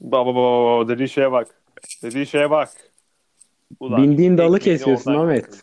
[0.00, 1.48] Baba baba baba dediği şeye bak.
[2.02, 2.68] Dediği şeye bak.
[3.80, 5.62] Ulan, Bindiğin dalı kesiyorsun oradan Ahmet.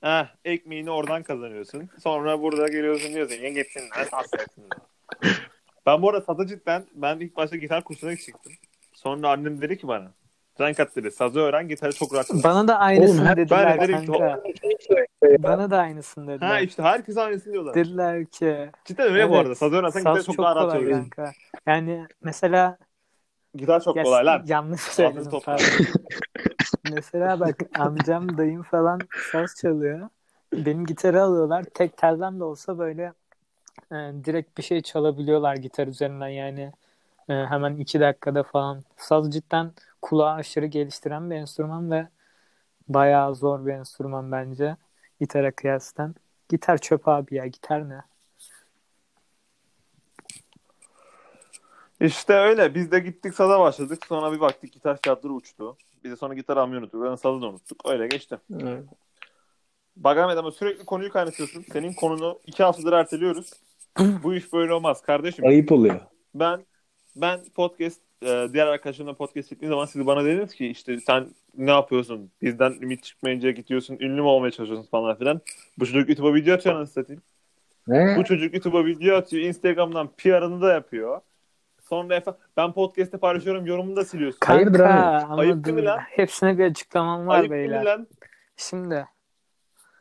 [0.00, 1.88] Heh, ekmeğini oradan kazanıyorsun.
[2.02, 4.78] Sonra burada geliyorsun diyorsun ya gitsinler saz sevsinler.
[5.86, 8.52] Ben bu arada sazı cidden ben ilk başta gitar kursuna çıktım.
[8.92, 10.12] Sonra annem dedi ki bana
[10.58, 12.26] Sen kat dedi sazı öğren gitarı çok rahat.
[12.26, 14.42] çalar." Bana da aynısını Oğlum, dediler ben de dedim ki, kanka.
[15.38, 16.46] Bana da aynısını dediler.
[16.46, 17.74] Ha işte herkes aynısını diyorlar.
[17.74, 19.54] Dediler ki Cidden öyle bu evet, arada.
[19.54, 21.32] Sazı öğrensen saz gitarı çok, daha rahat kanka.
[21.66, 22.78] Yani mesela
[23.54, 24.42] Gitar çok ya, kolay lan.
[24.46, 25.32] yanlış söyledim.
[26.92, 29.00] Mesela bak amcam dayım falan
[29.32, 30.08] saz çalıyor.
[30.52, 31.64] Benim gitarı alıyorlar.
[31.64, 33.12] Tek telden de olsa böyle
[33.92, 36.72] e, direkt bir şey çalabiliyorlar gitar üzerinden yani.
[37.28, 38.82] E, hemen iki dakikada falan.
[38.96, 42.08] Saz cidden kulağı aşırı geliştiren bir enstrüman ve
[42.88, 44.76] bayağı zor bir enstrüman bence.
[45.20, 46.14] Gitara kıyasten.
[46.48, 47.46] Gitar çöp abi ya.
[47.46, 48.02] Gitar ne?
[52.00, 52.74] İşte öyle.
[52.74, 54.06] Biz de gittik saza başladık.
[54.08, 55.76] Sonra bir baktık gitar fiyatları uçtu.
[56.04, 57.02] Biz de sonra gitar almayı unuttuk.
[57.02, 57.86] Ben sazı da unuttuk.
[57.86, 58.38] Öyle geçti.
[58.60, 58.84] Evet.
[59.96, 61.64] Bak Ahmet ama sürekli konuyu kaynatıyorsun.
[61.72, 63.52] Senin konunu iki haftadır erteliyoruz.
[64.22, 65.46] Bu iş böyle olmaz kardeşim.
[65.46, 66.00] Ayıp oluyor.
[66.34, 66.60] Ben
[67.16, 71.26] ben podcast e, diğer arkadaşlarımla podcast ettiğim zaman siz bana dediniz ki işte sen
[71.56, 72.30] ne yapıyorsun?
[72.42, 75.40] Bizden ümit çıkmayınca gidiyorsun ünlü mü olmaya çalışıyorsun falan filan.
[75.78, 77.22] Bu çocuk YouTube'a video atıyor anasını satayım.
[77.86, 78.16] Ne?
[78.18, 79.42] Bu çocuk YouTube'a video atıyor.
[79.42, 81.20] Instagram'dan PR'ını da yapıyor.
[81.82, 84.38] Sonra efe- ben podcast'te paylaşıyorum yorumunu da siliyorsun.
[84.44, 85.40] Hayırdır abi?
[85.40, 85.98] Ayıp değil mi lan?
[86.00, 87.84] hepsine bir açıklamam var Ayıp beyler.
[87.84, 88.06] lan?
[88.56, 89.06] Şimdi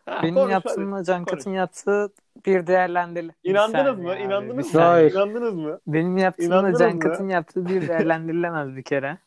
[0.07, 1.39] benim yaptığımla Can konuş.
[1.39, 2.09] Kat'ın yaptığı
[2.45, 3.31] bir değerlendir.
[3.43, 4.11] Bir İnandınız mı?
[4.11, 4.81] abi, İnandınız mı?
[4.81, 5.11] Hayır.
[5.11, 5.79] İnandınız mı?
[5.87, 6.99] Benim yaptığımla İnandınız Can mı?
[6.99, 9.17] Kat'ın yaptığı bir değerlendirilemez bir kere.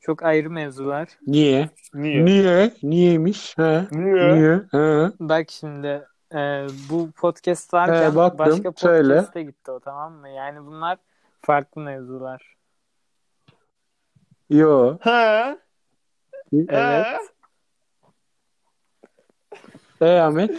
[0.00, 1.08] Çok ayrı mevzular.
[1.26, 1.68] Niye?
[1.94, 2.24] Niye?
[2.24, 2.70] Niye?
[2.82, 3.58] Niyeymiş?
[3.58, 3.84] He?
[3.92, 4.34] Niye?
[4.34, 4.54] Niye?
[4.70, 5.10] He?
[5.20, 8.38] Bak şimdi e, bu podcast varken He, baktım.
[8.38, 9.08] başka Söyle.
[9.14, 10.28] podcast'e gitti o tamam mı?
[10.28, 10.98] Yani bunlar
[11.42, 12.56] farklı mevzular.
[14.50, 14.96] Yo.
[15.00, 15.56] Ha?
[16.52, 16.72] Evet.
[16.72, 17.18] Ha?
[20.00, 20.50] E Ahmet?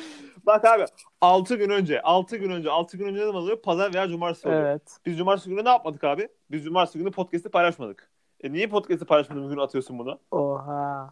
[0.45, 0.85] Bak abi
[1.21, 3.61] 6 gün önce 6 gün önce 6 gün önce ne zaman oluyor?
[3.61, 4.61] Pazar veya cumartesi oluyor.
[4.65, 4.81] Evet.
[5.05, 6.27] Biz cumartesi günü ne yapmadık abi?
[6.51, 8.09] Biz cumartesi günü podcast'i paylaşmadık.
[8.43, 10.19] E niye podcast'i paylaşmadığın gün atıyorsun bunu?
[10.31, 11.11] Oha.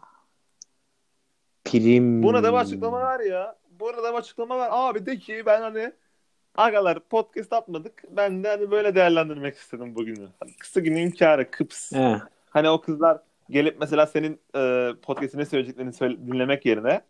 [1.64, 2.22] Prim.
[2.22, 3.56] Buna da bir açıklama var ya.
[3.80, 4.68] Buna da bir açıklama var.
[4.72, 5.92] Abi de ki ben hani
[6.56, 8.04] agalar podcast atmadık.
[8.10, 10.28] Ben de hani böyle değerlendirmek istedim bugünü.
[10.40, 11.92] Hani kısa günün kârı kıps.
[11.92, 12.16] He.
[12.50, 13.18] Hani o kızlar
[13.50, 17.00] gelip mesela senin e, podcast'ine söyleyeceklerini söyle- dinlemek yerine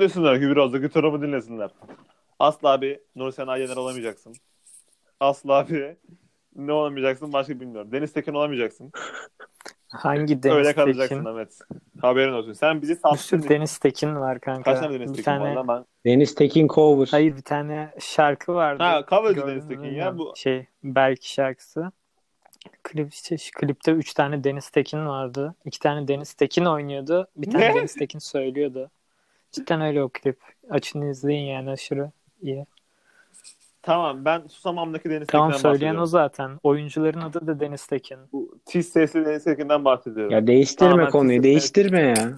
[0.00, 1.70] desinler ki biraz da gitarımı dinlesinler.
[2.38, 4.34] Asla bir Nursen Yener olamayacaksın.
[5.20, 5.96] Asla bir
[6.56, 7.92] ne olamayacaksın başka bilmiyorum.
[7.92, 8.92] Deniz Tekin olamayacaksın.
[9.88, 11.28] Hangi Deniz Öyle kalacaksın Tekin?
[11.28, 11.58] Ahmet.
[12.00, 12.52] Haberin olsun.
[12.52, 13.16] Sen bizi Bir sattın.
[13.16, 14.62] sürü Deniz Tekin var kanka.
[14.62, 15.84] Kaç tane Deniz bir Tekin tane, var lan ben?
[16.12, 17.08] Deniz Tekin cover.
[17.10, 18.82] Hayır bir tane şarkı vardı.
[18.82, 21.92] Ha, covercı Gördün Deniz Tekin ya, bu- Şey belki şarkısı.
[22.82, 25.54] Klip, işte, şu klipte 3 tane Deniz Tekin vardı.
[25.64, 27.28] 2 tane Deniz Tekin oynuyordu.
[27.36, 27.74] Bir tane Ne?
[27.74, 28.90] Deniz Tekin söylüyordu.
[29.56, 30.38] Cidden öyle o klip.
[30.70, 32.10] Açın izleyin yani aşırı
[32.42, 32.66] iyi.
[33.82, 36.50] Tamam ben Susamam'daki Deniz Tamam Tekin'den söyleyen o zaten.
[36.62, 38.18] Oyuncuların adı da Deniz Tekin.
[38.32, 40.32] Bu tiz sesli Deniz Tekin'den bahsediyorum.
[40.32, 41.42] Ya değiştirme Tamam, ben konuyu.
[41.42, 42.36] Değiştirme ya.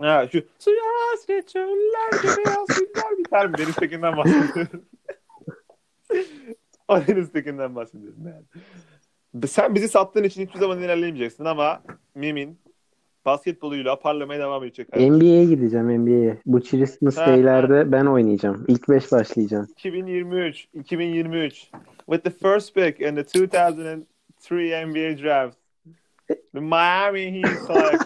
[0.00, 3.58] Ha, şu suya hasret çöller gibi biter mi?
[3.58, 4.84] Deniz Tekin'den bahsediyorum.
[6.88, 9.46] o Deniz Tekin'den bahsediyorum yani.
[9.48, 11.82] Sen bizi sattığın için hiçbir zaman ilerleyemeyeceksin ama
[12.14, 12.60] Mim'in
[13.24, 14.96] basketboluyla parlamaya devam edecek.
[14.96, 16.38] NBA'ye gideceğim NBA'ye.
[16.46, 18.64] Bu Christmas Ha, Day'lerde ben oynayacağım.
[18.68, 19.66] İlk 5 başlayacağım.
[19.70, 21.70] 2023, 2023
[22.06, 24.06] with the first pick in the 2003
[24.86, 25.56] NBA draft.
[26.28, 28.04] The Miami Heat select.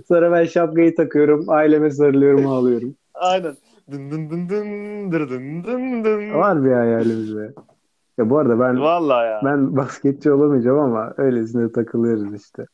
[0.08, 1.44] Sonra ben şapkayı takıyorum.
[1.48, 2.96] Aileme sarılıyorum ağlıyorum.
[3.14, 3.56] Aynen.
[3.90, 6.34] Dın dın dın dın dır dın dın dın.
[6.34, 7.50] Var bir hayalimiz be.
[8.20, 9.40] Ya bu arada ben Vallahi ya.
[9.44, 12.66] ben basketçi olamayacağım ama öylesine takılıyoruz işte.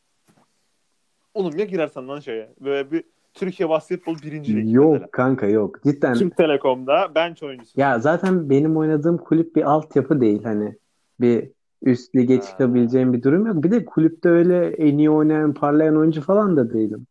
[1.33, 2.49] Oğlum ya girersen lan şeye.
[2.61, 5.07] Böyle bir Türkiye basketbol birinci lig Yok mesela.
[5.11, 5.83] kanka yok.
[5.83, 6.13] Cidden.
[6.13, 7.79] Türk Telekom'da bench oyuncusu.
[7.81, 10.75] Ya zaten benim oynadığım kulüp bir altyapı değil hani.
[11.19, 11.49] Bir
[11.81, 12.41] üst lige Ha.
[12.41, 13.63] çıkabileceğim bir durum yok.
[13.63, 17.07] Bir de kulüpte öyle en iyi oynayan, parlayan oyuncu falan da değilim.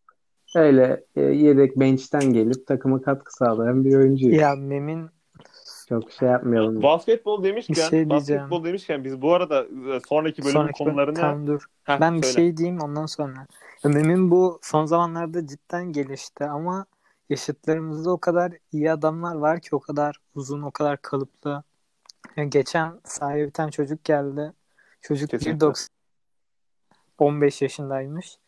[0.56, 4.38] Öyle e, yedek bench'ten gelip takıma katkı sağlayan bir oyuncuyum.
[4.40, 5.06] Ya Mem'in
[5.88, 6.82] Çok şey yapmayalım.
[6.82, 11.46] Basketbol demişken, Bir şey basketbol demişken biz bu arada e, sonraki bölümün sonraki konularını Tamam
[11.46, 11.66] dur.
[11.84, 12.34] Heh, Ben bir söyle.
[12.34, 13.46] şey diyeyim ondan sonra.
[13.84, 16.86] Ya Mem'in bu son zamanlarda cidden gelişti ama
[17.28, 21.62] yaşıtlarımızda o kadar iyi adamlar var ki o kadar uzun, o kadar kalıplı.
[22.36, 24.52] Ya geçen sahaya bir tane çocuk geldi.
[25.00, 25.66] Çocuk Kesinlikle.
[25.66, 25.88] 1.90
[27.18, 28.38] 15 yaşındaymış.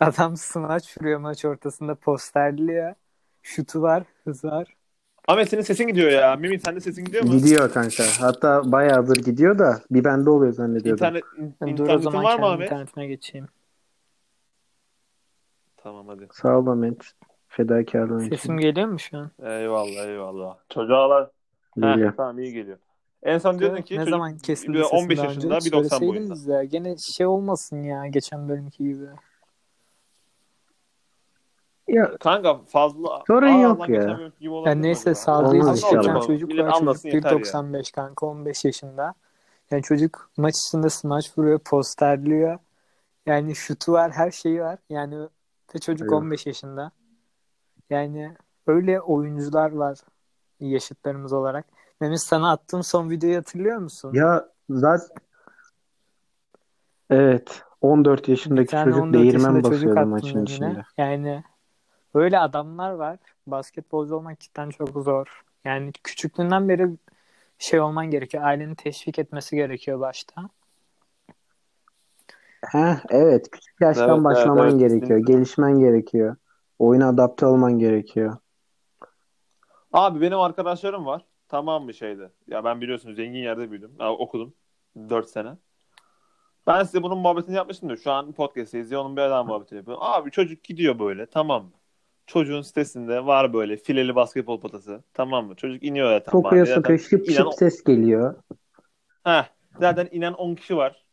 [0.00, 2.94] Adam smaç vuruyor maç ortasında posterliyor.
[3.42, 4.76] Şutu var, hız var.
[5.28, 6.36] Ahmet senin sesin gidiyor ya.
[6.36, 7.30] Mimi sende sesin gidiyor mu?
[7.30, 8.04] Gidiyor kanka.
[8.20, 11.06] Hatta bayağıdır gidiyor da bir bende oluyor zannediyordum.
[11.06, 11.22] İnternet,
[11.60, 12.66] Dur o internetin zaman var mı kendi Ahmet?
[12.70, 13.46] internetime geçeyim.
[15.76, 16.28] Tamam hadi.
[16.32, 17.12] Sağ ol Ahmet.
[17.48, 18.36] Fedakarlığın için.
[18.36, 19.30] Sesim geliyor mu şu an?
[19.42, 20.56] Eyvallah eyvallah.
[20.68, 21.30] Çocuğa
[21.76, 22.12] Geliyor.
[22.12, 22.78] Heh, tamam iyi geliyor.
[23.22, 25.68] En son diyordun ki ne çocuk zaman kesildi bir sesim 15 daha yaşında önce?
[25.70, 25.88] 1.90 boyunda.
[25.88, 26.64] Söyleseydiniz ya.
[26.64, 29.04] Gene şey olmasın ya geçen bölümki gibi.
[31.94, 34.30] Ya Kanka fazla Sorun Aa, yok ya.
[34.40, 35.14] Yani neyse.
[35.28, 36.72] Olmaz Geçen çocuk Millet var.
[36.72, 37.36] Çocuk anlasın yeter ya.
[37.36, 39.14] 1.95 kanka 15 yaşında.
[39.70, 42.58] Yani çocuk maç içinde smaç vuruyor, posterliyor.
[43.26, 44.78] Yani şutu var, her şeyi var.
[44.90, 45.28] Yani
[45.74, 46.12] ve çocuk Evet.
[46.12, 46.90] 15 yaşında.
[47.90, 48.36] Yani
[48.66, 49.98] öyle oyuncular var
[50.60, 51.66] yaşıtlarımız olarak.
[52.00, 54.14] Mehmet sana attığım son videoyu hatırlıyor musun?
[54.14, 55.16] ya zaten
[57.10, 57.62] Evet.
[57.80, 60.84] 14 Bir yaşındaki çocuk 14 değirmen basıyordu maçın içinde.
[60.96, 61.44] Yani
[62.14, 63.18] öyle adamlar var.
[63.46, 65.44] Basketbolcu olmak cidden çok zor.
[65.64, 66.88] Yani küçüklüğünden beri
[67.58, 68.44] şey olman gerekiyor.
[68.44, 70.42] Ailenin teşvik etmesi gerekiyor başta.
[72.66, 73.50] Heh, evet.
[73.50, 75.00] Küçük yaştan Evet, başlaman evet, gerekiyor.
[75.00, 75.32] kesinlikle.
[75.32, 76.36] Gelişmen gerekiyor.
[76.78, 78.36] Oyuna adapte olman gerekiyor.
[79.92, 81.24] Abi benim arkadaşlarım var.
[81.48, 82.30] Tamam bir şeyde.
[82.48, 83.92] Ya ben biliyorsunuz zengin yerde büyüdüm.
[84.00, 84.54] Ya, okudum.
[84.96, 85.50] 4 sene.
[86.66, 89.98] Ben size bunun muhabbetini yapmıştım da şu an podcast'te izliyor onun bir adam muhabbeti yapıyor.
[90.00, 91.70] Abi çocuk gidiyor böyle tamam mı?
[92.26, 95.02] Çocuğun sitesinde var böyle fileli basketbol potası.
[95.14, 95.54] Tamam mı?
[95.54, 96.32] Çocuk iniyor zaten.
[96.32, 96.74] Sokuyor mahalleye.
[96.74, 98.34] sokuyor şıp inen- şıp ses geliyor.
[99.24, 99.44] Heh,
[99.78, 101.04] zaten inen 10 kişi var.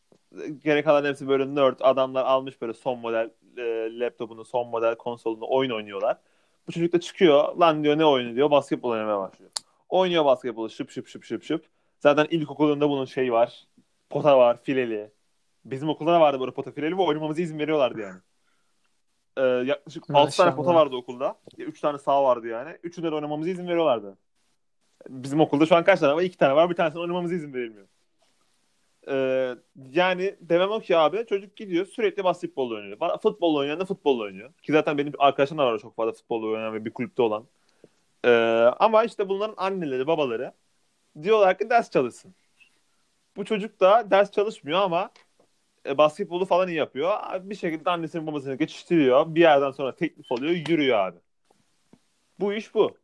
[0.64, 1.76] Gerek kalan hepsi böyle nerd.
[1.80, 3.62] Adamlar almış böyle son model e,
[3.98, 6.18] laptopunu, son model konsolunu oyun oynuyorlar.
[6.68, 7.56] Bu çocuk da çıkıyor.
[7.56, 8.50] Lan diyor ne oyunu diyor.
[8.50, 9.50] Basketbol oynamaya başlıyor.
[9.88, 11.64] Oynuyor basketbolu şıp şıp şıp şıp şıp.
[11.98, 13.66] Zaten ilkokulunda bunun şeyi var.
[14.10, 15.10] Pota var, fileli.
[15.64, 18.20] Bizim okulda da vardı böyle pota fileli ve oynamamıza izin veriyorlardı yani.
[19.36, 20.56] Ee, yaklaşık 6 tane Maşallah.
[20.56, 21.36] pota vardı okulda.
[21.58, 22.76] 3 tane sağ vardı yani.
[22.82, 24.16] Üçünde de oynamamıza izin veriyorlardı.
[25.08, 26.22] Bizim okulda şu an kaç tane var?
[26.22, 26.70] 2 tane var.
[26.70, 27.86] Bir tanesini oynamamıza izin verilmiyor.
[29.08, 29.54] Ee,
[29.92, 32.98] yani demem o ki abi çocuk gidiyor sürekli basketbol oynuyor.
[33.22, 34.52] Futbol oynayan da futbol oynuyor.
[34.62, 37.44] Ki zaten benim arkadaşım da var çok fazla futbol oynayan ve bir kulüpte olan.
[38.24, 38.30] Ee,
[38.78, 40.52] ama işte bunların anneleri babaları
[41.22, 42.34] diyorlar ki ders çalışsın.
[43.36, 45.10] Bu çocuk da ders çalışmıyor ama
[45.86, 47.18] e, basketbolu falan iyi yapıyor.
[47.40, 49.34] Bir şekilde annesinin babasını geçiştiriyor.
[49.34, 51.18] Bir yerden sonra teklif oluyor yürüyor abi.
[52.40, 52.96] Bu iş bu.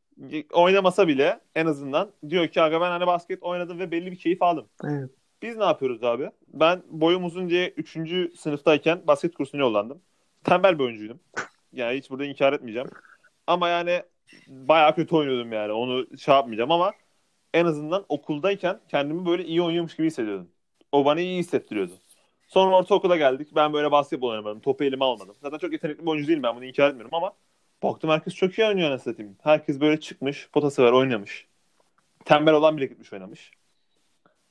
[0.52, 4.42] Oynamasa bile en azından diyor ki aga ben hani basket oynadım ve belli bir keyif
[4.42, 4.68] aldım.
[4.84, 5.10] Evet.
[5.42, 6.30] Biz ne yapıyoruz abi?
[6.48, 8.38] Ben boyum uzun diye 3.
[8.38, 10.02] sınıftayken basket kursuna yollandım.
[10.44, 11.20] Tembel bir oyuncuydum.
[11.72, 12.88] Yani hiç burada inkar etmeyeceğim.
[13.46, 14.02] Ama yani
[14.48, 15.72] bayağı kötü oynuyordum yani.
[15.72, 16.92] Onu şey yapmayacağım ama
[17.54, 20.48] en azından okuldayken kendimi böyle iyi oynuyormuş gibi hissediyordum.
[20.92, 21.92] O bana iyi hissettiriyordu.
[22.48, 23.48] Sonra ortaokula geldik.
[23.54, 24.60] Ben böyle basketbol oynamadım.
[24.60, 25.34] Topu elime almadım.
[25.42, 27.32] Zaten çok yetenekli bir oyuncu değilim ben bunu inkar etmiyorum ama
[27.82, 29.36] baktım herkes çok iyi oynuyor anasını satayım.
[29.42, 31.46] Herkes böyle çıkmış, potası var oynamış.
[32.24, 33.50] Tembel olan bile gitmiş oynamış.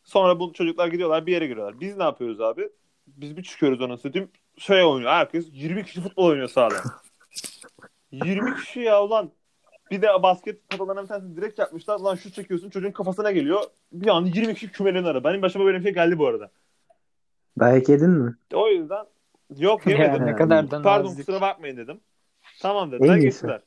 [0.03, 1.79] Sonra bu çocuklar gidiyorlar bir yere giriyorlar.
[1.79, 2.69] Biz ne yapıyoruz abi?
[3.07, 4.29] Biz bir çıkıyoruz onu satayım.
[4.57, 5.11] Şey oynuyor.
[5.11, 6.75] Herkes 20 kişi futbol oynuyor sahada.
[8.11, 9.31] 20 kişi ya ulan.
[9.91, 11.99] Bir de basket potalarına bir tanesini direkt yapmışlar.
[11.99, 13.63] Lan şu çekiyorsun çocuğun kafasına geliyor.
[13.91, 15.23] Bir anda 20 kişi kümeleniyor.
[15.23, 16.51] Benim başıma böyle bir şey geldi bu arada.
[17.59, 18.35] Dayak yedin mi?
[18.53, 19.05] O yüzden
[19.57, 20.25] yok yemedim.
[20.25, 21.25] ne kadar da Pardon nazik.
[21.25, 21.99] kusura bakmayın dedim.
[22.61, 23.21] Tamam dediler iyisi.
[23.27, 23.61] geçtiler.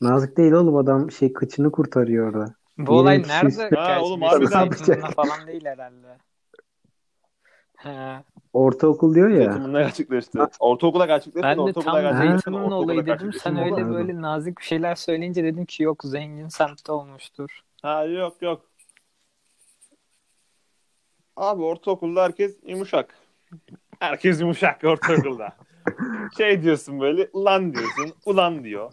[0.00, 2.54] Nazik değil oğlum adam şey kıçını kurtarıyor orada.
[2.78, 4.70] Bu olay kişi- nerede Ha, oğlum, harbiden.
[5.16, 6.18] Falan değil herhalde.
[7.76, 8.22] He.
[8.52, 9.40] Ortaokul diyor ya.
[9.42, 10.38] Eğitiminde gerçekleşti.
[10.60, 11.42] Ortaokula gerçekleşti.
[11.42, 13.32] Ben de ortaokula tam zeytinin olayı dedim.
[13.32, 17.60] Sen öyle böyle nazik bir şeyler söyleyince dedim ki yok zengin semtte olmuştur.
[17.82, 18.62] Ha yok yok.
[21.36, 23.14] Abi ortaokulda herkes yumuşak.
[24.00, 25.48] Herkes yumuşak ortaokulda.
[26.36, 28.90] şey diyorsun böyle lan diyorsun ulan diyor.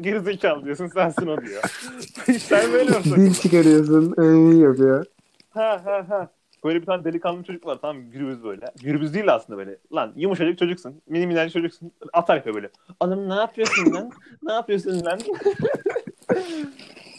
[0.00, 1.62] Gerizekalı diyorsun sensin o diyor.
[2.38, 3.32] Sen böyle Dil ortaokulda.
[3.32, 4.14] çıkarıyorsun.
[4.18, 5.06] Ee, yapıyor.
[5.50, 6.30] Ha ha ha.
[6.64, 8.10] Böyle bir tane delikanlı çocuk var tamam mı?
[8.10, 8.66] Gürbüz böyle.
[8.82, 9.76] Gürbüz değil aslında böyle.
[9.92, 11.02] Lan yumuşacık çocuksun.
[11.08, 11.92] Mini minnacık çocuksun.
[12.12, 12.70] Atar yapıyor böyle.
[13.00, 14.10] Oğlum ne yapıyorsun lan?
[14.42, 15.18] ne yapıyorsun lan?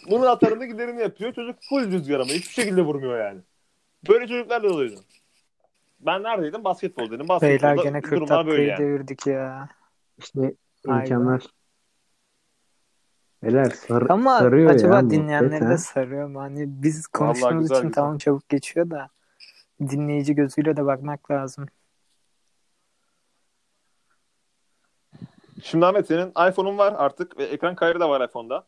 [0.10, 1.34] Bunun atarında giderini yapıyor.
[1.34, 3.40] Çocuk full rüzgar ama hiçbir şekilde vurmuyor yani.
[4.10, 5.02] Böyle çocuklar da oluyordu.
[6.00, 6.64] Ben neredeydim?
[6.64, 7.20] Basketbol dedim.
[7.20, 8.80] Beyler Basketbolda gene 40 durumlar böyle dakikayı yani.
[8.80, 9.70] devirdik ya.
[10.18, 11.44] İşte imkanlar.
[13.44, 14.76] Beyler sar, Ama sarıyor ya.
[14.76, 16.40] acaba muhabbet, dinleyenleri de sarıyor mu?
[16.40, 18.04] Hani biz konuştuğumuz güzel, için güzel.
[18.04, 19.10] tamam çabuk geçiyor da
[19.80, 21.66] dinleyici gözüyle de bakmak lazım.
[25.64, 28.68] Şimdi Ahmet senin iPhone'un var artık ve ekran kaydı da var iPhone'da.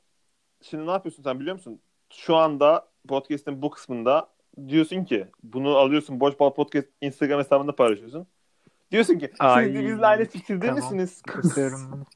[0.62, 1.82] Şimdi ne yapıyorsun sen biliyor musun?
[2.10, 4.33] Şu anda podcast'in bu kısmında
[4.68, 8.28] diyorsun ki bunu alıyorsun Boş Bal Podcast Instagram hesabında paylaşıyorsun.
[8.92, 10.76] Diyorsun ki Ay, siz de bizle aynı fikirde tamam.
[10.76, 11.22] misiniz?
[11.22, 12.06] Kısıyorum.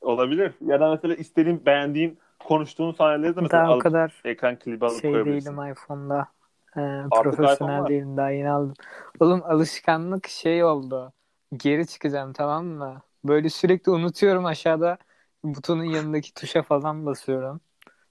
[0.00, 0.52] Olabilir.
[0.66, 4.86] Ya da mesela istediğin, beğendiğin, konuştuğun sahneleri de mesela Daha o alıp kadar ekran klibi
[4.86, 6.28] alıp şey değilim iPhone'da.
[6.76, 8.74] Ee, profesyonel değilim daha yeni aldım.
[9.20, 11.12] Oğlum alışkanlık şey oldu.
[11.56, 13.02] Geri çıkacağım tamam mı?
[13.24, 14.98] Böyle sürekli unutuyorum aşağıda
[15.44, 17.60] butonun yanındaki tuşa falan basıyorum.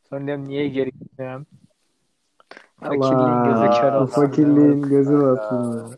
[0.10, 1.45] Sonra diyorum niye geri gitmiyorum?
[2.80, 4.22] Fakirliğin gözü kör olsun.
[4.22, 5.78] fakirliğin gözü batsın.
[5.91, 5.97] ya.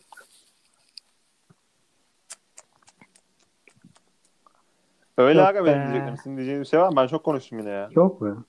[5.18, 5.84] Öyle Yok aga benim be.
[5.84, 6.18] diyeceklerim.
[6.18, 6.96] Sizin diyeceğiniz bir şey var mı?
[6.96, 7.90] Ben çok konuştum yine ya.
[7.92, 8.46] Yok mu?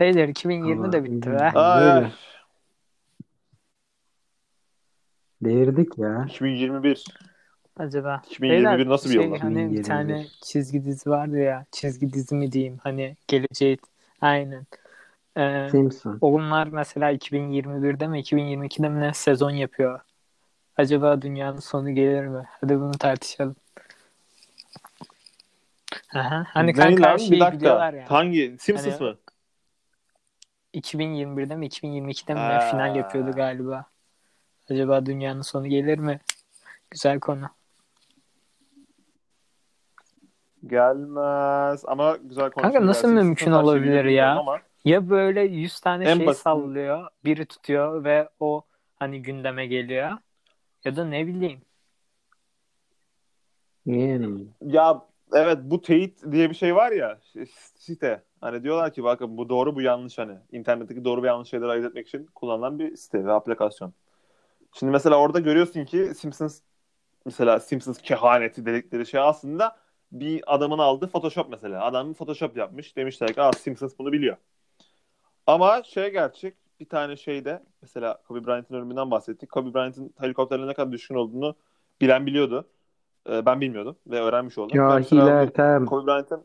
[0.00, 1.38] Beyler 2020 de Allah, bitti be.
[1.38, 2.12] Ay.
[5.42, 6.24] Devirdik ya.
[6.28, 7.04] 2021.
[7.76, 8.22] Acaba.
[8.30, 9.36] 2021 Beyler, nasıl bir şey, yıl?
[9.38, 9.82] Hani bir 2021.
[9.84, 11.66] tane çizgi dizi vardı ya.
[11.72, 12.78] Çizgi dizi mi diyeyim?
[12.82, 13.78] Hani geleceği.
[14.20, 14.66] Aynen.
[15.36, 16.18] Ee, Simpson.
[16.20, 20.00] onlar mesela 2021'de mi 2022'de mi ne sezon yapıyor.
[20.76, 22.44] Acaba dünyanın sonu gelir mi?
[22.60, 23.56] Hadi bunu tartışalım.
[26.14, 27.16] Aha, hani Ne kanka lan?
[27.16, 27.58] Bir şeyi dakika.
[27.58, 28.10] biliyorlar ya.
[28.10, 28.56] Hangi?
[28.60, 29.16] Simpsons Hani- mı?
[30.74, 33.84] 2021'de mi 2022'de mi ne final yapıyordu galiba.
[34.70, 36.20] Acaba dünyanın sonu gelir mi?
[36.90, 37.48] Güzel konu.
[40.68, 41.84] Gelmez.
[41.86, 42.72] Ama güzel konuşuyor.
[42.74, 44.36] Kanka nasıl Simpsons'ın mümkün şeyi olabilir ya?
[44.36, 48.62] Ama Ya böyle 100 tane En şey basit- sallıyor, biri tutuyor ve o
[48.96, 50.10] hani gündeme geliyor.
[50.84, 51.60] Ya da ne bileyim.
[53.86, 54.46] Yani.
[54.60, 55.02] Ya
[55.32, 57.18] evet bu teyit diye bir şey var ya
[57.76, 58.22] site.
[58.40, 60.38] Hani diyorlar ki bakın bu doğru bu yanlış hani.
[60.52, 63.92] internetteki doğru ve yanlış şeyleri ayırt etmek için kullanılan bir site ve aplikasyon.
[64.72, 66.60] Şimdi mesela orada görüyorsun ki Simpsons
[67.24, 69.76] mesela Simpsons kehaneti dedikleri şey aslında
[70.20, 71.84] bir adamın aldığı Photoshop mesela.
[71.84, 72.96] Adam Photoshop yapmış.
[72.96, 74.36] Demişler ki Aa, Simpsons bunu biliyor.
[75.46, 79.50] Ama şey gerçek bir tane şeyde mesela Kobe Bryant'ın ölümünden bahsettik.
[79.50, 81.54] Kobe Bryant'ın helikopterle ne kadar düşkün olduğunu
[82.00, 82.68] bilen biliyordu.
[83.28, 84.76] Ee, ben bilmiyordum ve öğrenmiş oldum.
[84.76, 85.86] Cahil Ertem.
[85.86, 86.44] Kobe Bryant'ın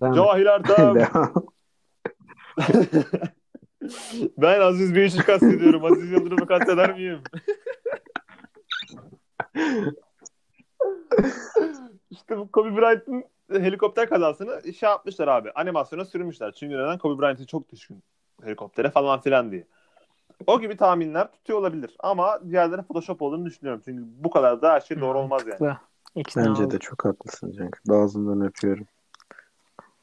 [0.00, 0.16] devam et.
[0.16, 0.94] Cahil Ertem.
[4.38, 5.84] Ben Aziz Bey'i kastediyorum.
[5.84, 7.20] Aziz Yıldırım'ı kasteder miyim?
[12.10, 15.50] işte bu Kobe Bryant'ın helikopter kazasını şey yapmışlar abi.
[15.52, 16.52] Animasyona sürmüşler.
[16.52, 16.98] Çünkü neden?
[16.98, 18.02] Kobe Bryant'ın çok düşkün
[18.42, 19.66] helikoptere falan filan diye.
[20.46, 21.96] O gibi tahminler tutuyor olabilir.
[21.98, 23.82] Ama diğerleri Photoshop olduğunu düşünüyorum.
[23.84, 25.76] Çünkü bu kadar da her şey doğru olmaz yani.
[26.14, 26.70] İkna Bence oldum.
[26.70, 27.80] de çok haklısın Cenk.
[27.90, 28.86] Ağzından öpüyorum.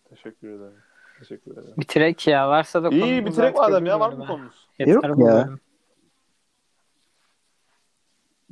[0.10, 0.82] Teşekkür ederim.
[1.20, 1.74] Teşekkür ederim.
[1.78, 2.50] Bitirek ya.
[2.50, 4.00] Varsa da İyi bitirek madem ya.
[4.00, 4.68] Var mı konumuz?
[4.80, 5.12] Yok ya.
[5.16, 5.60] bölüm.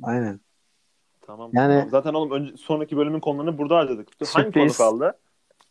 [0.02, 0.40] Aynen.
[1.26, 1.50] Tamam.
[1.54, 1.90] Yani- tamam.
[1.90, 4.08] Zaten oğlum önce, sonraki bölümün konularını burada harcadık.
[4.32, 4.78] Hangi konu Sürpriz.
[4.78, 5.18] kaldı?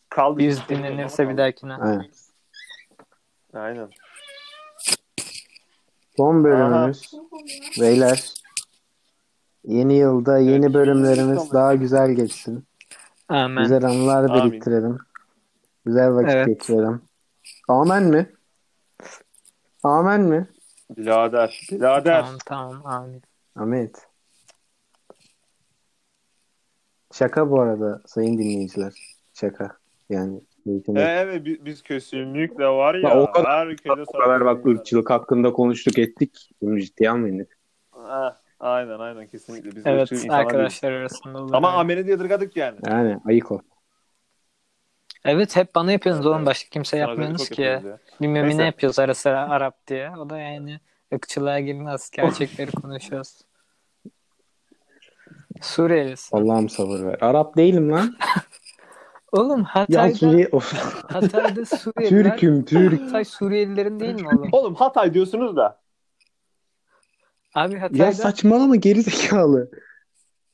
[0.08, 0.42] Kaldı.
[0.42, 0.76] İşte.
[0.76, 1.74] dinlenirse bir dahakine.
[1.74, 2.06] Aynen.
[3.54, 3.88] Aynen.
[6.16, 7.12] Son bölümümüz.
[7.80, 8.34] Beyler.
[9.64, 10.74] Yeni yılda yeni Evet.
[10.74, 12.64] bölümlerimiz daha güzel geçsin.
[13.28, 13.62] Amen.
[13.62, 14.52] Güzel anılar Amin.
[14.52, 14.98] biriktirelim.
[15.84, 16.46] Güzel vakit Evet.
[16.46, 17.02] geçirelim.
[17.68, 18.32] Amen mi?
[19.82, 20.48] Amen mi?
[20.96, 21.60] Birader.
[21.70, 22.20] Birader.
[22.22, 23.22] Tamam tamam amin.
[23.56, 24.05] Ahmet.
[27.18, 28.92] Şaka bu arada sayın dinleyiciler.
[29.34, 29.76] Şaka.
[30.10, 30.82] Yani değil.
[30.96, 33.08] Evet bi- biz kesinlikle var ya.
[33.10, 36.50] Ya o kadar- herkese O kadar bak ırkçılık hakkında konuştuk ettik.
[36.62, 37.48] Bunu ciddiye almayın.
[38.60, 39.76] Aynen aynen kesinlikle.
[39.76, 41.54] Biz Evet arkadaşlar arasında olur.
[41.54, 42.78] Ama diye yadırgadık yani.
[42.86, 43.58] Yani ayık ol.
[45.24, 46.46] Evet hep bana yapıyorsunuz Evet, oğlum.
[46.46, 47.62] Başka kimse Sana yapmıyorsunuz ki.
[47.62, 47.82] ya.
[48.20, 48.62] Bir memine Neyse.
[48.64, 50.10] yapıyoruz ara sıra Arap diye.
[50.10, 50.80] O da yani
[51.14, 52.10] ırkçılığa girmez.
[52.16, 53.38] Gerçekleri konuşuyoruz.
[55.62, 56.36] Suriyelisin.
[56.36, 57.18] Allah'ım sabır ver.
[57.20, 58.16] Arap değilim lan.
[59.32, 60.48] Oğlum Ya Hatay'da, Suriye...
[60.52, 60.72] Of.
[61.12, 63.00] Hatay'da Suriyeliler Türk'üm Türk.
[63.02, 64.48] Hatay Suriyelilerin değil mi oğlum?
[64.52, 65.80] Oğlum Hatay diyorsunuz da.
[67.54, 69.70] Abi Hatay'da Ya saçmalama gerizekalı.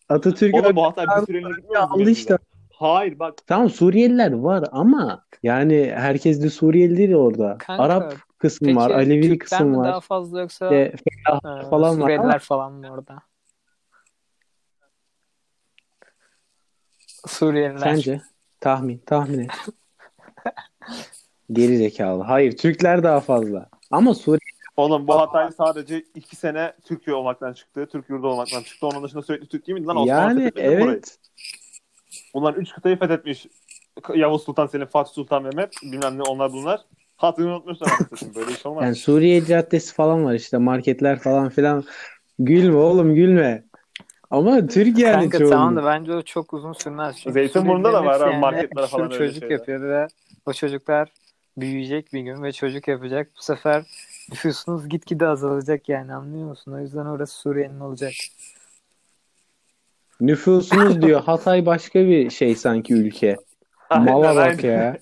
[0.09, 2.11] Atatürk'ün Oğlum bu Hatay bir süreliğine gitmiyor mu?
[2.11, 2.39] işte.
[2.73, 3.35] Hayır bak.
[3.47, 7.59] Tamam Suriyeliler var ama yani herkes de Suriyeli değil orada.
[7.59, 9.89] Kanka, Arap kısım peki var, Alevi Türkler kısım mi var.
[9.89, 10.93] daha fazla yoksa e,
[11.71, 13.23] falan var Suriyeliler ama- falan mı orada?
[17.27, 17.79] Suriyeliler.
[17.79, 18.20] Sence?
[18.61, 19.51] Tahmin, tahmin et.
[21.53, 22.23] Geri zekalı.
[22.23, 23.68] Hayır, Türkler daha fazla.
[23.91, 27.89] Ama Suriye Oğlum bu Hatay sadece iki sene Türkiye olmaktan çıktı.
[27.93, 28.87] Türk yurdu olmaktan çıktı.
[28.87, 29.97] Onun dışında sürekli Türk değil miydi lan?
[29.97, 30.95] Osmanlı yani fethetmedi mi burayı?
[30.95, 31.18] evet.
[32.35, 33.47] Bunlar üç kıtayı fethetmiş.
[34.14, 36.81] Yavuz Sultan Selim, Fatih Sultan Mehmet bilmem ne onlar bunlar.
[37.16, 37.89] Hatay'ı unutmuşlar.
[38.01, 38.35] anasını.
[38.35, 38.85] Böyle iş olmaz.
[38.85, 41.85] Yani Suriye Caddesi falan var işte marketler falan filan.
[42.39, 43.64] Gülme oğlum gülme.
[44.33, 45.53] Ama Türk yani Kanka çoğunluk.
[45.53, 47.16] tamam da bence o çok uzun sürmez.
[47.16, 49.55] Çünkü Zeytinburnu'nda da var abi, marketlere falan öyle çocuk şeyler.
[49.55, 50.07] yapıyor ve
[50.47, 51.09] o çocuklar
[51.57, 53.28] büyüyecek bir gün ve çocuk yapacak.
[53.39, 53.85] Bu sefer
[54.30, 56.72] nüfusunuz gitgide azalacak yani anlıyor musun?
[56.72, 58.12] O yüzden orası Suriye'nin olacak.
[60.20, 61.22] Nüfusunuz diyor.
[61.24, 63.37] Hatay başka bir şey sanki ülke.
[63.91, 64.99] Mala bak ya.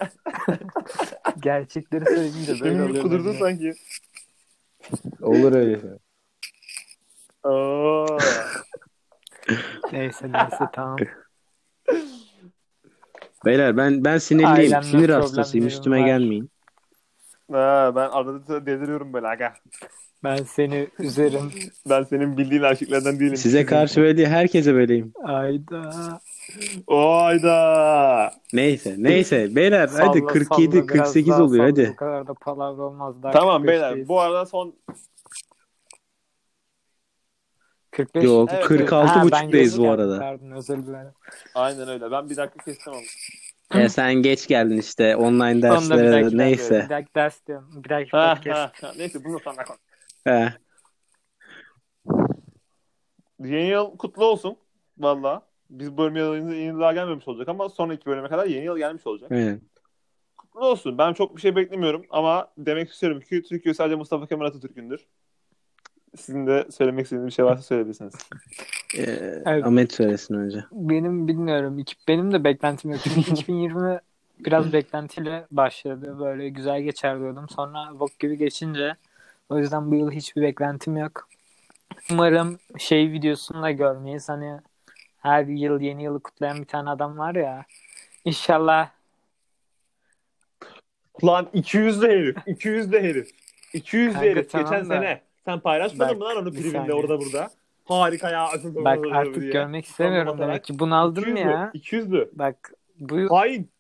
[1.40, 3.02] Gerçekleri söyleyince böyle oluyor.
[3.02, 3.74] kudurdun sanki.
[5.22, 5.80] Olur öyle.
[5.80, 5.90] şey.
[9.92, 10.96] Neyse neyse tamam.
[13.44, 14.50] Beyler ben ben sinirliyim.
[14.54, 15.66] Ailemle Sinir hastasıyım.
[15.66, 16.06] Üstüme var.
[16.06, 16.50] gelmeyin.
[17.52, 19.54] Ha, ben arada da deliriyorum böyle aga.
[20.24, 21.50] Ben seni üzerim.
[21.90, 23.36] Ben senin bildiğin erkeklerden değilim.
[23.36, 25.12] Size karşı böyle değil, herkese böyleyim.
[25.24, 25.90] Ayda.
[26.86, 28.30] Oyda.
[28.52, 29.56] Neyse, neyse.
[29.56, 31.72] Beyler hadi Salla, 47 salla, biraz 48 daha oluyor salla.
[31.72, 31.88] hadi.
[31.92, 33.22] Bu kadar da palavra olmaz.
[33.22, 33.66] Daha Tamam 45'teyiz.
[33.68, 34.08] beyler.
[34.08, 34.74] Bu arada son
[37.90, 38.24] 45.
[38.24, 40.18] Yok Evet, 46 Ha, ben buçuktayız bu arada.
[40.18, 41.12] Pardon özür dilerim.
[41.54, 42.10] aynen öyle.
[42.10, 43.82] Ben bir dakika kestim ama.
[43.82, 46.82] E sen geç geldin işte online derslere neyse.
[46.84, 47.84] Bir dakika ders diyorum.
[47.84, 48.82] Bir dakika Ha, podcast.
[48.82, 48.92] ha, ha.
[48.96, 49.80] Neyse bunu sonra konuş.
[50.24, 50.52] He.
[53.40, 54.56] Yeni yıl kutlu olsun.
[54.98, 55.42] Valla.
[55.70, 58.78] Biz bu bölüme yeni yeni yıl daha gelmemiş olacak ama sonraki bölüme kadar yeni yıl
[58.78, 59.32] gelmiş olacak.
[59.32, 59.60] Aynen.
[60.36, 60.98] Kutlu olsun.
[60.98, 65.06] Ben çok bir şey beklemiyorum ama demek istiyorum ki Türkiye sadece Mustafa Kemal Atatürk'ündür.
[66.16, 68.14] Sizin de söylemek istediğiniz bir şey varsa söyleyebilirsiniz.
[68.98, 69.02] Ee,
[69.46, 69.66] Evet.
[69.66, 70.64] Ahmet söylesin önce.
[70.72, 71.84] Benim bilmiyorum.
[72.08, 73.00] Benim de beklentim yok.
[73.04, 73.98] Çünkü 2020
[74.38, 76.16] biraz beklentiyle başladı.
[76.20, 77.46] Böyle güzel geçer diyordum.
[77.48, 78.94] Sonra bok gibi geçince
[79.48, 81.28] o yüzden bu yıl hiçbir beklentim yok.
[82.10, 84.28] Umarım şey videosunu da görmeyiz.
[84.28, 84.60] Hani
[85.18, 87.64] her yıl yeni yılı kutlayan bir tane adam var ya.
[88.24, 88.90] İnşallah
[91.24, 92.36] Lan 200 de herif.
[92.46, 93.30] 200 de herif.
[93.72, 94.50] 200 de Kanka herif.
[94.50, 95.20] tamam Geçen da- sene.
[95.54, 97.50] Sen paylaşmadın mı lan onu priminde orada burada?
[97.84, 98.48] Harika ya.
[98.64, 101.38] bak artık görmek istemiyorum Sandım demek ki bunaldım 200'lü.
[101.38, 101.70] ya.
[101.74, 102.30] 200'lü.
[102.32, 103.70] Bak bu Hain.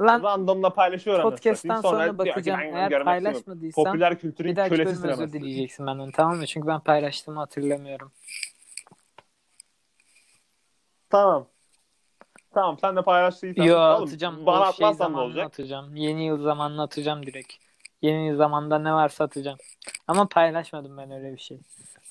[0.00, 2.60] lan Randomla paylaşıyor anasını podcast'tan sonra diyor ki, bakacağım.
[2.60, 5.32] "Ben Eğer görmek istemiyorum." paylaşmadıysan Popüler kültürün bir dahaki bölüm özür anasını.
[5.32, 6.46] dileyeceksin benden tamam mı?
[6.46, 8.12] Çünkü ben paylaştığımı hatırlamıyorum.
[11.10, 11.46] Tamam.
[12.54, 13.64] Tamam sen de paylaştıysan.
[13.64, 14.46] Yo Oğlum, atacağım.
[14.46, 15.46] Bana şey atmazsan ne zamanını olacak?
[15.46, 15.96] atacağım.
[15.96, 17.52] Yeni yıl zamanını atacağım direkt.
[18.02, 19.58] Yeni yıl zamanında ne varsa atacağım.
[20.08, 21.60] Ama paylaşmadım ben öyle bir şey.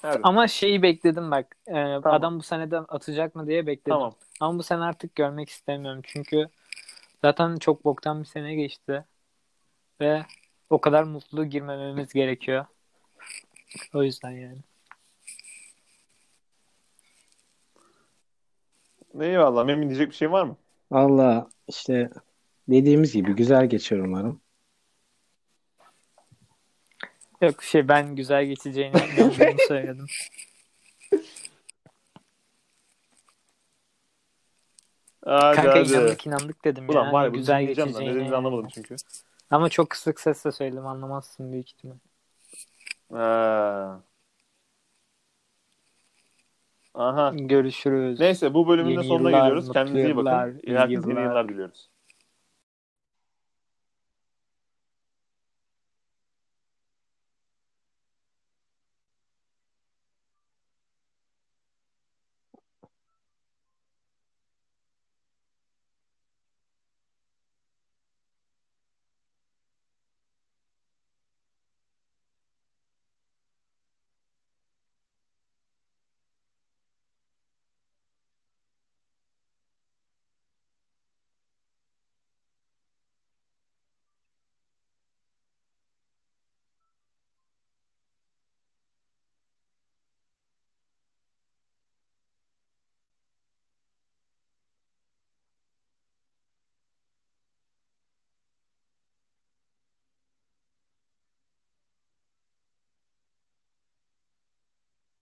[0.04, 0.20] Evet.
[0.24, 1.58] Ama şeyi bekledim bak.
[1.68, 3.94] Ee, Adam bu sene de atacak mı diye bekledim.
[3.94, 4.14] Tamam.
[4.40, 6.02] Ama bu sene artık görmek istemiyorum.
[6.04, 6.50] Çünkü
[7.22, 9.06] zaten çok boktan bir sene geçti.
[10.02, 10.26] Ve
[10.70, 12.66] o kadar mutlu girmememiz gerekiyor.
[13.94, 14.58] O yüzden yani.
[19.20, 19.66] Eyvallah.
[19.66, 20.58] Memin diyecek bir şey var mı?
[20.92, 22.10] Valla işte
[22.68, 24.42] dediğimiz gibi güzel geçiyor umarım.
[27.42, 30.06] Yok şey ben güzel geçeceğini inandığımı söyledim.
[35.26, 35.90] Hadi Kanka hadi.
[35.92, 37.14] inandık inandık dedim Ulan ya.
[37.14, 37.88] var ya bunu güzel dinleyeceğim lan.
[37.88, 38.14] Ne geçeceğini.
[38.16, 38.96] dediğinizi anlamadım çünkü.
[39.52, 41.96] Ama çok kısık sesle söyledim anlamazsın büyük ihtimal.
[43.14, 44.02] Ha.
[46.94, 47.32] Aha.
[47.36, 48.20] Görüşürüz.
[48.20, 49.68] Neyse bu bölümün de Yeni sonuna yıllar, geliyoruz.
[49.68, 50.60] mutlu Kendinize iyi yıllar, bakın.
[50.64, 51.24] iyi Herkese yeni yıllar.
[51.24, 51.90] yıllar diliyoruz.